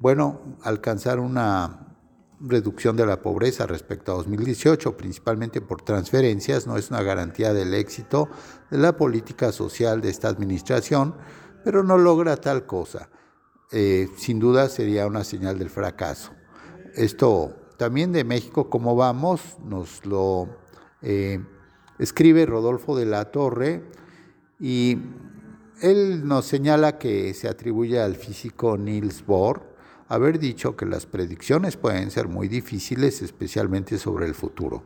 bueno, 0.00 0.40
alcanzar 0.62 1.20
una 1.20 1.94
reducción 2.40 2.96
de 2.96 3.06
la 3.06 3.20
pobreza 3.20 3.66
respecto 3.66 4.10
a 4.10 4.16
2018, 4.16 4.96
principalmente 4.96 5.60
por 5.60 5.82
transferencias, 5.82 6.66
no 6.66 6.78
es 6.78 6.90
una 6.90 7.02
garantía 7.02 7.52
del 7.52 7.74
éxito 7.74 8.28
de 8.70 8.78
la 8.78 8.96
política 8.96 9.52
social 9.52 10.00
de 10.00 10.08
esta 10.08 10.28
administración, 10.28 11.14
pero 11.62 11.84
no 11.84 11.98
logra 11.98 12.36
tal 12.38 12.66
cosa. 12.66 13.10
Eh, 13.70 14.08
sin 14.16 14.40
duda 14.40 14.68
sería 14.70 15.06
una 15.06 15.24
señal 15.24 15.58
del 15.58 15.70
fracaso. 15.70 16.32
Esto 16.94 17.54
también 17.76 18.12
de 18.12 18.24
México, 18.24 18.68
¿cómo 18.70 18.96
vamos? 18.96 19.58
Nos 19.64 20.04
lo 20.04 20.48
eh, 21.00 21.40
escribe 21.98 22.46
Rodolfo 22.46 22.96
de 22.96 23.06
la 23.06 23.26
Torre 23.26 23.82
y 24.60 24.98
él 25.80 26.26
nos 26.26 26.46
señala 26.46 26.98
que 26.98 27.34
se 27.34 27.48
atribuye 27.48 28.00
al 28.00 28.16
físico 28.16 28.76
Niels 28.76 29.26
Bohr 29.26 29.72
haber 30.08 30.38
dicho 30.38 30.76
que 30.76 30.84
las 30.84 31.06
predicciones 31.06 31.76
pueden 31.76 32.10
ser 32.10 32.28
muy 32.28 32.46
difíciles, 32.46 33.22
especialmente 33.22 33.98
sobre 33.98 34.26
el 34.26 34.34
futuro. 34.34 34.82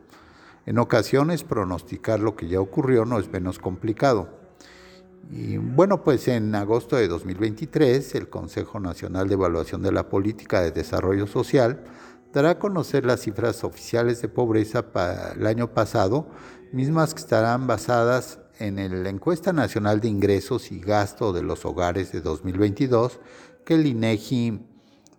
En 0.65 0.79
ocasiones, 0.79 1.43
pronosticar 1.43 2.19
lo 2.19 2.35
que 2.35 2.47
ya 2.47 2.61
ocurrió 2.61 3.05
no 3.05 3.19
es 3.19 3.29
menos 3.29 3.59
complicado. 3.59 4.29
Y 5.29 5.57
bueno, 5.57 6.03
pues 6.03 6.27
en 6.29 6.55
agosto 6.55 6.95
de 6.95 7.09
2023, 7.09 8.15
el 8.15 8.29
Consejo 8.29 8.79
Nacional 8.79 9.27
de 9.27 9.33
Evaluación 9.33 9.81
de 9.81 9.91
la 9.91 10.07
Política 10.07 10.61
de 10.61 10.71
Desarrollo 10.71 11.27
Social 11.27 11.83
dará 12.31 12.51
a 12.51 12.59
conocer 12.59 13.05
las 13.05 13.21
cifras 13.21 13.63
oficiales 13.63 14.21
de 14.21 14.29
pobreza 14.29 14.93
para 14.93 15.33
el 15.33 15.45
año 15.45 15.73
pasado, 15.73 16.27
mismas 16.73 17.13
que 17.13 17.21
estarán 17.21 17.67
basadas 17.67 18.39
en 18.59 19.03
la 19.03 19.09
encuesta 19.09 19.53
nacional 19.53 20.01
de 20.01 20.07
ingresos 20.07 20.71
y 20.71 20.79
gasto 20.79 21.31
de 21.33 21.43
los 21.43 21.63
hogares 21.65 22.11
de 22.11 22.21
2022 22.21 23.19
que 23.65 23.75
el 23.75 23.85
INEGI 23.85 24.65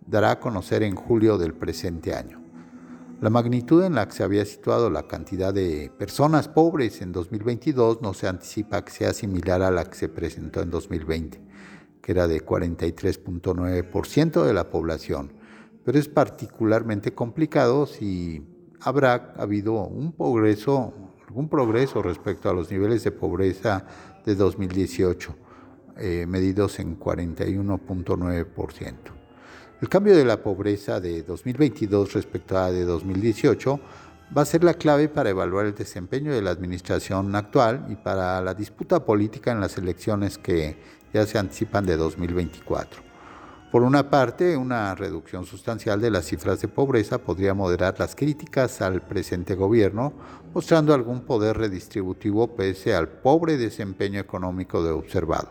dará 0.06 0.32
a 0.32 0.40
conocer 0.40 0.82
en 0.82 0.96
julio 0.96 1.38
del 1.38 1.54
presente 1.54 2.14
año. 2.14 2.42
La 3.20 3.30
magnitud 3.30 3.84
en 3.84 3.94
la 3.96 4.06
que 4.06 4.14
se 4.14 4.22
había 4.22 4.44
situado 4.44 4.90
la 4.90 5.08
cantidad 5.08 5.52
de 5.52 5.90
personas 5.98 6.46
pobres 6.48 7.02
en 7.02 7.11
2022 7.12 8.00
no 8.00 8.14
se 8.14 8.28
anticipa 8.28 8.84
que 8.84 8.92
sea 8.92 9.12
similar 9.12 9.61
a 9.61 9.72
la 9.72 9.84
que 9.84 9.96
se 9.96 10.08
presentó 10.08 10.62
en 10.62 10.70
2020, 10.70 11.40
que 12.00 12.12
era 12.12 12.28
de 12.28 12.44
43.9% 12.44 14.44
de 14.44 14.54
la 14.54 14.70
población, 14.70 15.32
pero 15.84 15.98
es 15.98 16.06
particularmente 16.08 17.12
complicado 17.12 17.87
si 17.87 18.46
habrá 18.80 19.34
habido 19.37 19.84
un 19.84 20.12
progreso, 20.12 20.94
algún 21.28 21.48
progreso 21.48 22.02
respecto 22.02 22.48
a 22.48 22.54
los 22.54 22.70
niveles 22.70 23.04
de 23.04 23.12
pobreza 23.12 23.84
de 24.24 24.34
2018, 24.34 25.36
eh, 25.98 26.24
medidos 26.26 26.80
en 26.80 26.98
41.9%. 26.98 28.94
El 29.82 29.88
cambio 29.90 30.16
de 30.16 30.24
la 30.24 30.42
pobreza 30.42 31.00
de 31.00 31.22
2022 31.22 32.14
respecto 32.14 32.56
a 32.56 32.72
de 32.72 32.84
2018 32.84 33.78
va 34.36 34.42
a 34.42 34.46
ser 34.46 34.64
la 34.64 34.72
clave 34.74 35.08
para 35.10 35.28
evaluar 35.28 35.66
el 35.66 35.74
desempeño 35.74 36.32
de 36.32 36.40
la 36.40 36.50
administración 36.50 37.36
actual 37.36 37.86
y 37.90 37.96
para 37.96 38.40
la 38.40 38.54
disputa 38.54 39.04
política 39.04 39.52
en 39.52 39.60
las 39.60 39.76
elecciones 39.76 40.38
que 40.38 40.78
ya 41.12 41.26
se 41.26 41.38
anticipan 41.38 41.84
de 41.84 41.98
2024. 41.98 43.08
Por 43.70 43.83
una 43.83 44.09
parte, 44.09 44.57
una 44.57 44.94
reducción 44.94 45.44
sustancial 45.44 46.00
de 46.00 46.11
las 46.11 46.24
cifras 46.24 46.62
de 46.62 46.68
pobreza 46.68 47.18
podría 47.18 47.52
moderar 47.52 47.96
las 47.98 48.16
críticas 48.16 48.81
al 48.81 49.02
presente 49.02 49.54
gobierno, 49.54 50.14
mostrando 50.54 50.94
algún 50.94 51.20
poder 51.20 51.59
redistributivo 51.59 52.57
pese 52.57 52.94
al 52.94 53.09
pobre 53.09 53.59
desempeño 53.59 54.20
económico 54.20 54.83
de 54.83 54.90
observado. 54.90 55.50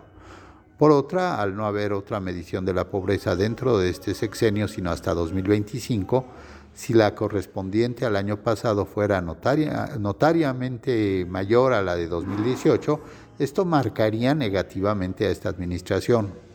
Por 0.80 0.92
otra, 0.92 1.40
al 1.40 1.56
no 1.56 1.68
haber 1.68 1.94
otra 1.94 2.20
medición 2.20 2.66
de 2.66 2.74
la 2.74 2.90
pobreza 2.90 3.36
dentro 3.36 3.78
de 3.78 3.92
este 3.92 4.16
sexenio, 4.16 4.68
sino 4.68 4.90
hasta 4.90 5.14
2025, 5.14 6.26
si 6.74 6.94
la 6.94 7.14
correspondiente 7.14 8.04
al 8.04 8.16
año 8.16 8.38
pasado 8.38 8.88
fuera 8.88 9.22
notariamente 9.22 11.24
mayor 11.30 11.74
a 11.74 11.84
la 11.84 11.96
de 11.96 12.08
2018, 12.08 13.00
esto 13.38 13.64
marcaría 13.64 14.34
negativamente 14.34 15.28
a 15.28 15.30
esta 15.30 15.50
administración. 15.50 16.47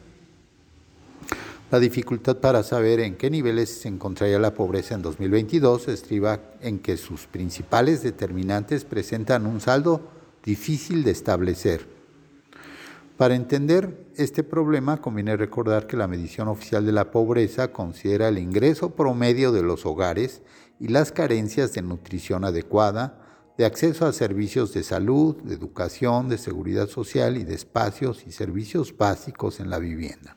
La 1.73 1.81
dificultad 1.81 2.37
para 2.37 2.63
saber 2.63 3.01
en 3.01 3.17
qué 3.17 3.31
niveles 3.31 3.71
se 3.71 3.89
encontraría 3.89 4.39
la 4.39 4.53
pobreza 4.53 4.95
en 4.95 5.01
2022 5.01 5.89
estriba 5.89 6.39
en 6.61 6.79
que 6.81 6.99
sus 6.99 7.27
principales 7.27 8.03
determinantes 8.03 8.85
presentan 8.85 9.47
un 9.47 9.59
saldo 9.59 10.03
difícil 10.45 11.03
de 11.03 11.13
establecer 11.13 11.87
Para 13.17 13.37
entender 13.37 14.07
este 14.17 14.43
problema 14.43 14.99
conviene 14.99 15.35
recordar 15.35 15.87
que 15.87 15.97
la 15.97 16.09
medición 16.09 16.49
oficial 16.49 16.85
de 16.85 16.93
la 16.93 17.11
pobreza 17.11 17.73
considera 17.73 18.29
el 18.29 18.37
ingreso 18.37 18.91
promedio 18.91 19.51
de 19.51 19.63
los 19.63 19.87
hogares 19.87 20.43
y 20.79 20.89
las 20.89 21.11
carencias 21.11 21.73
de 21.73 21.81
nutrición 21.81 22.45
adecuada, 22.45 23.19
de 23.57 23.65
acceso 23.65 24.05
a 24.05 24.13
servicios 24.13 24.75
de 24.75 24.83
salud, 24.83 25.37
de 25.37 25.55
educación, 25.55 26.29
de 26.29 26.37
seguridad 26.37 26.89
social 26.89 27.39
y 27.39 27.45
de 27.45 27.55
espacios 27.55 28.27
y 28.27 28.33
servicios 28.33 28.95
básicos 28.95 29.59
en 29.59 29.71
la 29.71 29.79
vivienda. 29.79 30.37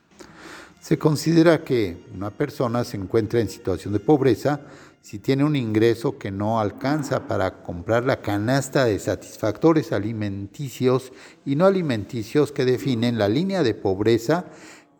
Se 0.85 0.99
considera 0.99 1.63
que 1.63 1.97
una 2.13 2.29
persona 2.29 2.83
se 2.83 2.95
encuentra 2.95 3.39
en 3.39 3.49
situación 3.49 3.91
de 3.91 3.99
pobreza 3.99 4.61
si 5.01 5.17
tiene 5.17 5.43
un 5.43 5.55
ingreso 5.55 6.19
que 6.19 6.29
no 6.29 6.59
alcanza 6.59 7.27
para 7.27 7.63
comprar 7.63 8.03
la 8.05 8.21
canasta 8.21 8.85
de 8.85 8.99
satisfactores 8.99 9.91
alimenticios 9.91 11.11
y 11.43 11.55
no 11.55 11.65
alimenticios 11.65 12.51
que 12.51 12.65
definen 12.65 13.17
la 13.17 13.27
línea 13.27 13.63
de 13.63 13.73
pobreza 13.73 14.45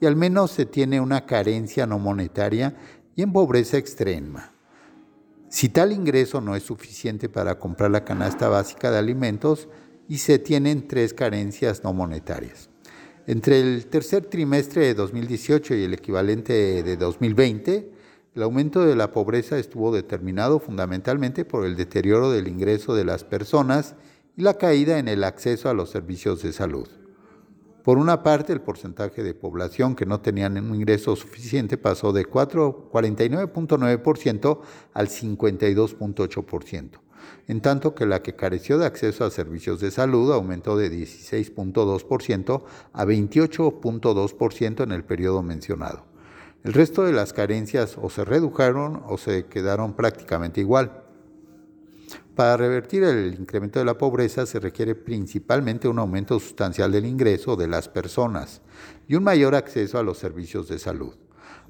y 0.01 0.07
al 0.07 0.15
menos 0.15 0.49
se 0.49 0.65
tiene 0.65 0.99
una 0.99 1.27
carencia 1.27 1.85
no 1.85 1.99
monetaria 1.99 2.75
y 3.15 3.21
en 3.21 3.31
pobreza 3.31 3.77
extrema. 3.77 4.53
Si 5.49 5.69
tal 5.69 5.91
ingreso 5.91 6.41
no 6.41 6.55
es 6.55 6.63
suficiente 6.63 7.29
para 7.29 7.59
comprar 7.59 7.91
la 7.91 8.03
canasta 8.03 8.49
básica 8.49 8.89
de 8.89 8.97
alimentos 8.97 9.67
y 10.09 10.17
se 10.17 10.39
tienen 10.39 10.87
tres 10.87 11.13
carencias 11.13 11.83
no 11.83 11.93
monetarias. 11.93 12.71
Entre 13.27 13.59
el 13.59 13.87
tercer 13.87 14.25
trimestre 14.25 14.85
de 14.85 14.93
2018 14.93 15.73
y 15.73 15.85
el 15.85 15.95
equivalente 15.95 16.83
de 16.83 16.95
2020, 16.95 17.91
el 18.35 18.43
aumento 18.43 18.85
de 18.85 18.95
la 18.95 19.11
pobreza 19.11 19.57
estuvo 19.57 19.91
determinado 19.91 20.59
fundamentalmente 20.59 21.43
por 21.43 21.65
el 21.65 21.75
deterioro 21.75 22.29
del 22.29 22.47
ingreso 22.47 22.93
de 22.93 23.03
las 23.03 23.23
personas 23.23 23.95
y 24.37 24.43
la 24.43 24.59
caída 24.59 24.99
en 24.99 25.07
el 25.07 25.23
acceso 25.23 25.69
a 25.69 25.73
los 25.73 25.89
servicios 25.89 26.43
de 26.43 26.53
salud. 26.53 26.87
Por 27.83 27.97
una 27.97 28.21
parte, 28.21 28.53
el 28.53 28.61
porcentaje 28.61 29.23
de 29.23 29.33
población 29.33 29.95
que 29.95 30.05
no 30.05 30.19
tenían 30.19 30.57
un 30.57 30.75
ingreso 30.75 31.15
suficiente 31.15 31.77
pasó 31.77 32.13
de 32.13 32.27
49.9% 32.27 34.59
al 34.93 35.07
52.8%, 35.07 36.89
en 37.47 37.61
tanto 37.61 37.95
que 37.95 38.05
la 38.05 38.21
que 38.21 38.35
careció 38.35 38.77
de 38.77 38.85
acceso 38.85 39.25
a 39.25 39.31
servicios 39.31 39.79
de 39.79 39.91
salud 39.91 40.31
aumentó 40.31 40.77
de 40.77 40.91
16.2% 40.91 42.63
a 42.93 43.05
28.2% 43.05 44.83
en 44.83 44.91
el 44.91 45.03
periodo 45.03 45.43
mencionado. 45.43 46.05
El 46.63 46.73
resto 46.73 47.03
de 47.03 47.13
las 47.13 47.31
carencias 47.31 47.97
o 48.01 48.09
se 48.09 48.25
redujeron 48.25 49.03
o 49.07 49.17
se 49.17 49.45
quedaron 49.45 49.93
prácticamente 49.93 50.61
igual. 50.61 51.03
Para 52.35 52.57
revertir 52.57 53.03
el 53.03 53.35
incremento 53.39 53.79
de 53.79 53.85
la 53.85 53.97
pobreza 53.97 54.45
se 54.45 54.59
requiere 54.59 54.95
principalmente 54.95 55.87
un 55.87 55.99
aumento 55.99 56.39
sustancial 56.39 56.91
del 56.91 57.05
ingreso 57.05 57.55
de 57.55 57.67
las 57.67 57.87
personas 57.87 58.61
y 59.07 59.15
un 59.15 59.23
mayor 59.23 59.55
acceso 59.55 59.99
a 59.99 60.03
los 60.03 60.17
servicios 60.17 60.67
de 60.67 60.79
salud. 60.79 61.13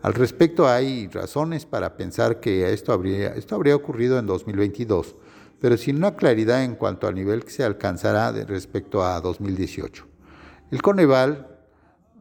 Al 0.02 0.14
respecto 0.14 0.68
hay 0.68 1.08
razones 1.08 1.66
para 1.66 1.98
pensar 1.98 2.40
que 2.40 2.72
esto 2.74 2.94
habría, 2.94 3.36
esto 3.36 3.56
habría 3.56 3.76
ocurrido 3.76 4.18
en 4.18 4.26
2022, 4.26 5.16
pero 5.66 5.78
sin 5.78 5.96
una 5.96 6.16
claridad 6.16 6.64
en 6.64 6.76
cuanto 6.76 7.08
al 7.08 7.16
nivel 7.16 7.44
que 7.44 7.50
se 7.50 7.64
alcanzará 7.64 8.32
respecto 8.32 9.04
a 9.04 9.20
2018. 9.20 10.06
El 10.70 10.80
Coneval 10.84 11.58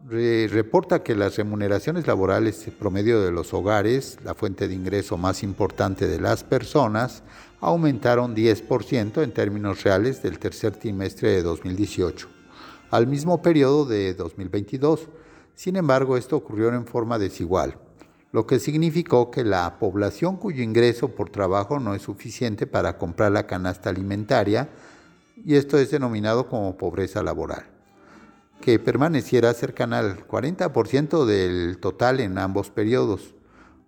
reporta 0.08 1.02
que 1.02 1.14
las 1.14 1.36
remuneraciones 1.36 2.06
laborales 2.06 2.66
promedio 2.78 3.20
de 3.20 3.32
los 3.32 3.52
hogares, 3.52 4.16
la 4.24 4.32
fuente 4.32 4.66
de 4.66 4.72
ingreso 4.72 5.18
más 5.18 5.42
importante 5.42 6.08
de 6.08 6.18
las 6.22 6.42
personas, 6.42 7.22
aumentaron 7.60 8.34
10% 8.34 9.22
en 9.22 9.34
términos 9.34 9.82
reales 9.82 10.22
del 10.22 10.38
tercer 10.38 10.76
trimestre 10.76 11.32
de 11.32 11.42
2018, 11.42 12.26
al 12.90 13.06
mismo 13.06 13.42
periodo 13.42 13.84
de 13.84 14.14
2022. 14.14 15.10
Sin 15.54 15.76
embargo, 15.76 16.16
esto 16.16 16.38
ocurrió 16.38 16.70
en 16.70 16.86
forma 16.86 17.18
desigual, 17.18 17.76
lo 18.34 18.48
que 18.48 18.58
significó 18.58 19.30
que 19.30 19.44
la 19.44 19.78
población 19.78 20.38
cuyo 20.38 20.64
ingreso 20.64 21.06
por 21.06 21.30
trabajo 21.30 21.78
no 21.78 21.94
es 21.94 22.02
suficiente 22.02 22.66
para 22.66 22.98
comprar 22.98 23.30
la 23.30 23.46
canasta 23.46 23.90
alimentaria, 23.90 24.70
y 25.44 25.54
esto 25.54 25.78
es 25.78 25.92
denominado 25.92 26.48
como 26.48 26.76
pobreza 26.76 27.22
laboral 27.22 27.64
que 28.60 28.80
permaneciera 28.80 29.54
cercana 29.54 30.00
al 30.00 30.26
40% 30.26 31.26
del 31.26 31.78
total 31.78 32.18
en 32.18 32.38
ambos 32.38 32.70
periodos. 32.70 33.34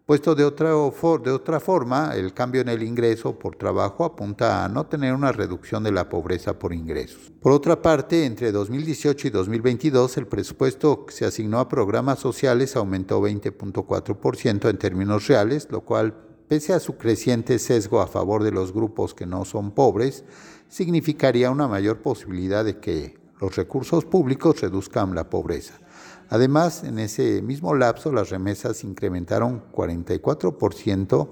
Puesto 0.06 0.36
de 0.36 0.44
otra, 0.44 0.68
de 0.70 1.32
otra 1.32 1.58
forma, 1.58 2.14
el 2.14 2.32
cambio 2.32 2.60
en 2.60 2.68
el 2.68 2.84
ingreso 2.84 3.36
por 3.40 3.56
trabajo 3.56 4.04
apunta 4.04 4.64
a 4.64 4.68
no 4.68 4.86
tener 4.86 5.12
una 5.12 5.32
reducción 5.32 5.82
de 5.82 5.90
la 5.90 6.08
pobreza 6.08 6.60
por 6.60 6.72
ingresos. 6.72 7.32
Por 7.40 7.50
otra 7.50 7.82
parte, 7.82 8.24
entre 8.24 8.52
2018 8.52 9.26
y 9.26 9.30
2022, 9.30 10.16
el 10.18 10.28
presupuesto 10.28 11.06
que 11.06 11.12
se 11.12 11.24
asignó 11.24 11.58
a 11.58 11.68
programas 11.68 12.20
sociales 12.20 12.76
aumentó 12.76 13.20
20.4% 13.20 14.70
en 14.70 14.78
términos 14.78 15.26
reales, 15.26 15.66
lo 15.72 15.80
cual, 15.80 16.14
pese 16.46 16.72
a 16.72 16.78
su 16.78 16.96
creciente 16.96 17.58
sesgo 17.58 18.00
a 18.00 18.06
favor 18.06 18.44
de 18.44 18.52
los 18.52 18.72
grupos 18.72 19.12
que 19.12 19.26
no 19.26 19.44
son 19.44 19.72
pobres, 19.72 20.24
significaría 20.68 21.50
una 21.50 21.66
mayor 21.66 21.98
posibilidad 21.98 22.64
de 22.64 22.78
que 22.78 23.18
los 23.40 23.56
recursos 23.56 24.04
públicos 24.04 24.60
reduzcan 24.60 25.16
la 25.16 25.28
pobreza. 25.28 25.80
Además, 26.28 26.82
en 26.84 26.98
ese 26.98 27.40
mismo 27.42 27.74
lapso, 27.74 28.12
las 28.12 28.30
remesas 28.30 28.82
incrementaron 28.82 29.62
44% 29.72 31.28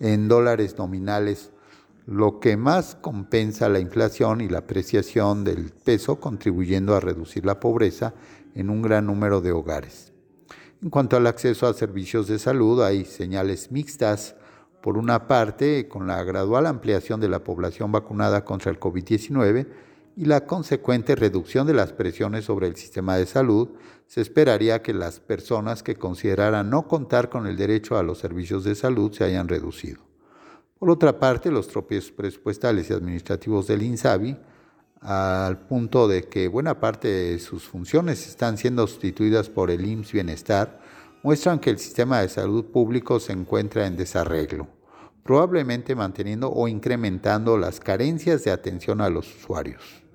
en 0.00 0.28
dólares 0.28 0.76
nominales, 0.78 1.50
lo 2.06 2.40
que 2.40 2.56
más 2.56 2.94
compensa 2.94 3.68
la 3.68 3.80
inflación 3.80 4.40
y 4.40 4.48
la 4.48 4.60
apreciación 4.60 5.44
del 5.44 5.70
peso, 5.70 6.18
contribuyendo 6.20 6.94
a 6.94 7.00
reducir 7.00 7.44
la 7.44 7.60
pobreza 7.60 8.14
en 8.54 8.70
un 8.70 8.80
gran 8.80 9.06
número 9.06 9.42
de 9.42 9.52
hogares. 9.52 10.12
En 10.82 10.90
cuanto 10.90 11.16
al 11.16 11.26
acceso 11.26 11.66
a 11.66 11.74
servicios 11.74 12.28
de 12.28 12.38
salud, 12.38 12.82
hay 12.82 13.04
señales 13.04 13.72
mixtas. 13.72 14.36
Por 14.80 14.96
una 14.96 15.26
parte, 15.26 15.88
con 15.88 16.06
la 16.06 16.22
gradual 16.22 16.66
ampliación 16.66 17.20
de 17.20 17.28
la 17.28 17.42
población 17.42 17.90
vacunada 17.90 18.44
contra 18.44 18.70
el 18.70 18.78
COVID-19, 18.78 19.66
y 20.18 20.24
la 20.24 20.46
consecuente 20.46 21.14
reducción 21.14 21.68
de 21.68 21.74
las 21.74 21.92
presiones 21.92 22.44
sobre 22.44 22.66
el 22.66 22.74
sistema 22.74 23.16
de 23.16 23.24
salud, 23.24 23.68
se 24.08 24.20
esperaría 24.20 24.82
que 24.82 24.92
las 24.92 25.20
personas 25.20 25.84
que 25.84 25.94
consideraran 25.94 26.68
no 26.68 26.88
contar 26.88 27.28
con 27.28 27.46
el 27.46 27.56
derecho 27.56 27.96
a 27.96 28.02
los 28.02 28.18
servicios 28.18 28.64
de 28.64 28.74
salud 28.74 29.12
se 29.12 29.22
hayan 29.22 29.46
reducido. 29.46 30.00
Por 30.76 30.90
otra 30.90 31.20
parte, 31.20 31.52
los 31.52 31.68
tropiezos 31.68 32.10
presupuestales 32.10 32.90
y 32.90 32.94
administrativos 32.94 33.68
del 33.68 33.82
INSABI, 33.82 34.36
al 35.02 35.56
punto 35.68 36.08
de 36.08 36.24
que 36.24 36.48
buena 36.48 36.80
parte 36.80 37.06
de 37.06 37.38
sus 37.38 37.68
funciones 37.68 38.26
están 38.26 38.58
siendo 38.58 38.88
sustituidas 38.88 39.48
por 39.48 39.70
el 39.70 39.86
IMSS 39.86 40.12
Bienestar, 40.14 40.80
muestran 41.22 41.60
que 41.60 41.70
el 41.70 41.78
sistema 41.78 42.22
de 42.22 42.28
salud 42.28 42.64
público 42.64 43.20
se 43.20 43.34
encuentra 43.34 43.86
en 43.86 43.96
desarreglo, 43.96 44.66
probablemente 45.22 45.94
manteniendo 45.94 46.50
o 46.50 46.66
incrementando 46.66 47.56
las 47.56 47.78
carencias 47.78 48.42
de 48.42 48.50
atención 48.50 49.00
a 49.00 49.10
los 49.10 49.32
usuarios. 49.36 50.07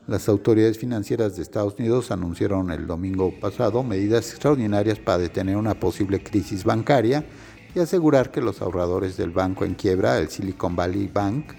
Las 0.06 0.30
autoridades 0.30 0.78
financieras 0.78 1.36
de 1.36 1.42
Estados 1.42 1.74
Unidos 1.80 2.12
anunciaron 2.12 2.70
el 2.70 2.86
domingo 2.86 3.34
pasado 3.42 3.82
medidas 3.82 4.30
extraordinarias 4.30 5.00
para 5.00 5.18
detener 5.18 5.58
una 5.58 5.74
posible 5.74 6.22
crisis 6.22 6.64
bancaria 6.64 7.26
y 7.74 7.80
asegurar 7.80 8.30
que 8.30 8.42
los 8.42 8.62
ahorradores 8.62 9.18
del 9.18 9.32
banco 9.32 9.66
en 9.66 9.74
quiebra, 9.74 10.20
el 10.20 10.30
Silicon 10.30 10.76
Valley 10.76 11.10
Bank, 11.12 11.54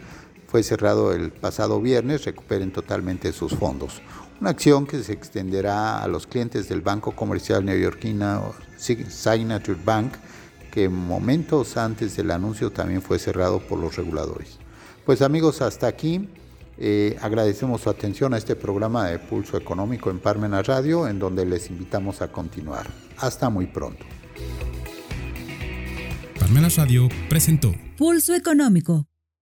fue 0.47 0.63
cerrado 0.63 1.13
el 1.13 1.33
pasado 1.33 1.81
viernes, 1.81 2.25
recuperen 2.25 2.71
totalmente 2.71 3.33
sus 3.33 3.57
fondos. 3.57 4.01
Una 4.41 4.51
acción 4.51 4.87
que 4.87 5.03
se 5.03 5.13
extenderá 5.13 6.01
a 6.01 6.07
los 6.07 6.29
clientes 6.29 6.69
del 6.69 6.81
banco 6.81 7.11
comercial 7.13 7.65
neoyorquino 7.65 8.55
Signature 8.77 9.79
Bank, 9.85 10.13
que 10.71 10.89
momentos 10.89 11.77
antes 11.77 12.17
del 12.17 12.31
anuncio 12.31 12.71
también 12.71 13.03
fue 13.03 13.19
cerrado 13.19 13.59
por 13.59 13.81
los 13.81 13.97
reguladores. 13.97 14.59
Pues 15.05 15.23
amigos, 15.23 15.61
hasta 15.61 15.89
aquí 15.89 16.29
eh, 16.77 17.17
agradecemos 17.21 17.81
su 17.81 17.91
atención 17.91 18.33
a 18.33 18.39
este 18.39 18.55
programa 18.55 19.09
de 19.09 19.19
Pulso 19.19 19.57
Económico 19.57 20.11
en 20.11 20.21
Parmena 20.21 20.63
Radio, 20.63 21.09
en 21.09 21.19
donde 21.19 21.45
les 21.45 21.69
invitamos 21.71 22.23
a 22.23 22.29
continuar. 22.31 22.87
Hasta 23.17 23.51
muy 23.51 23.67
pronto. 23.67 24.05
Parmenas 26.39 26.77
Radio 26.77 27.09
presentó 27.29 27.75
Pulso 27.97 28.35
Económico 28.35 29.09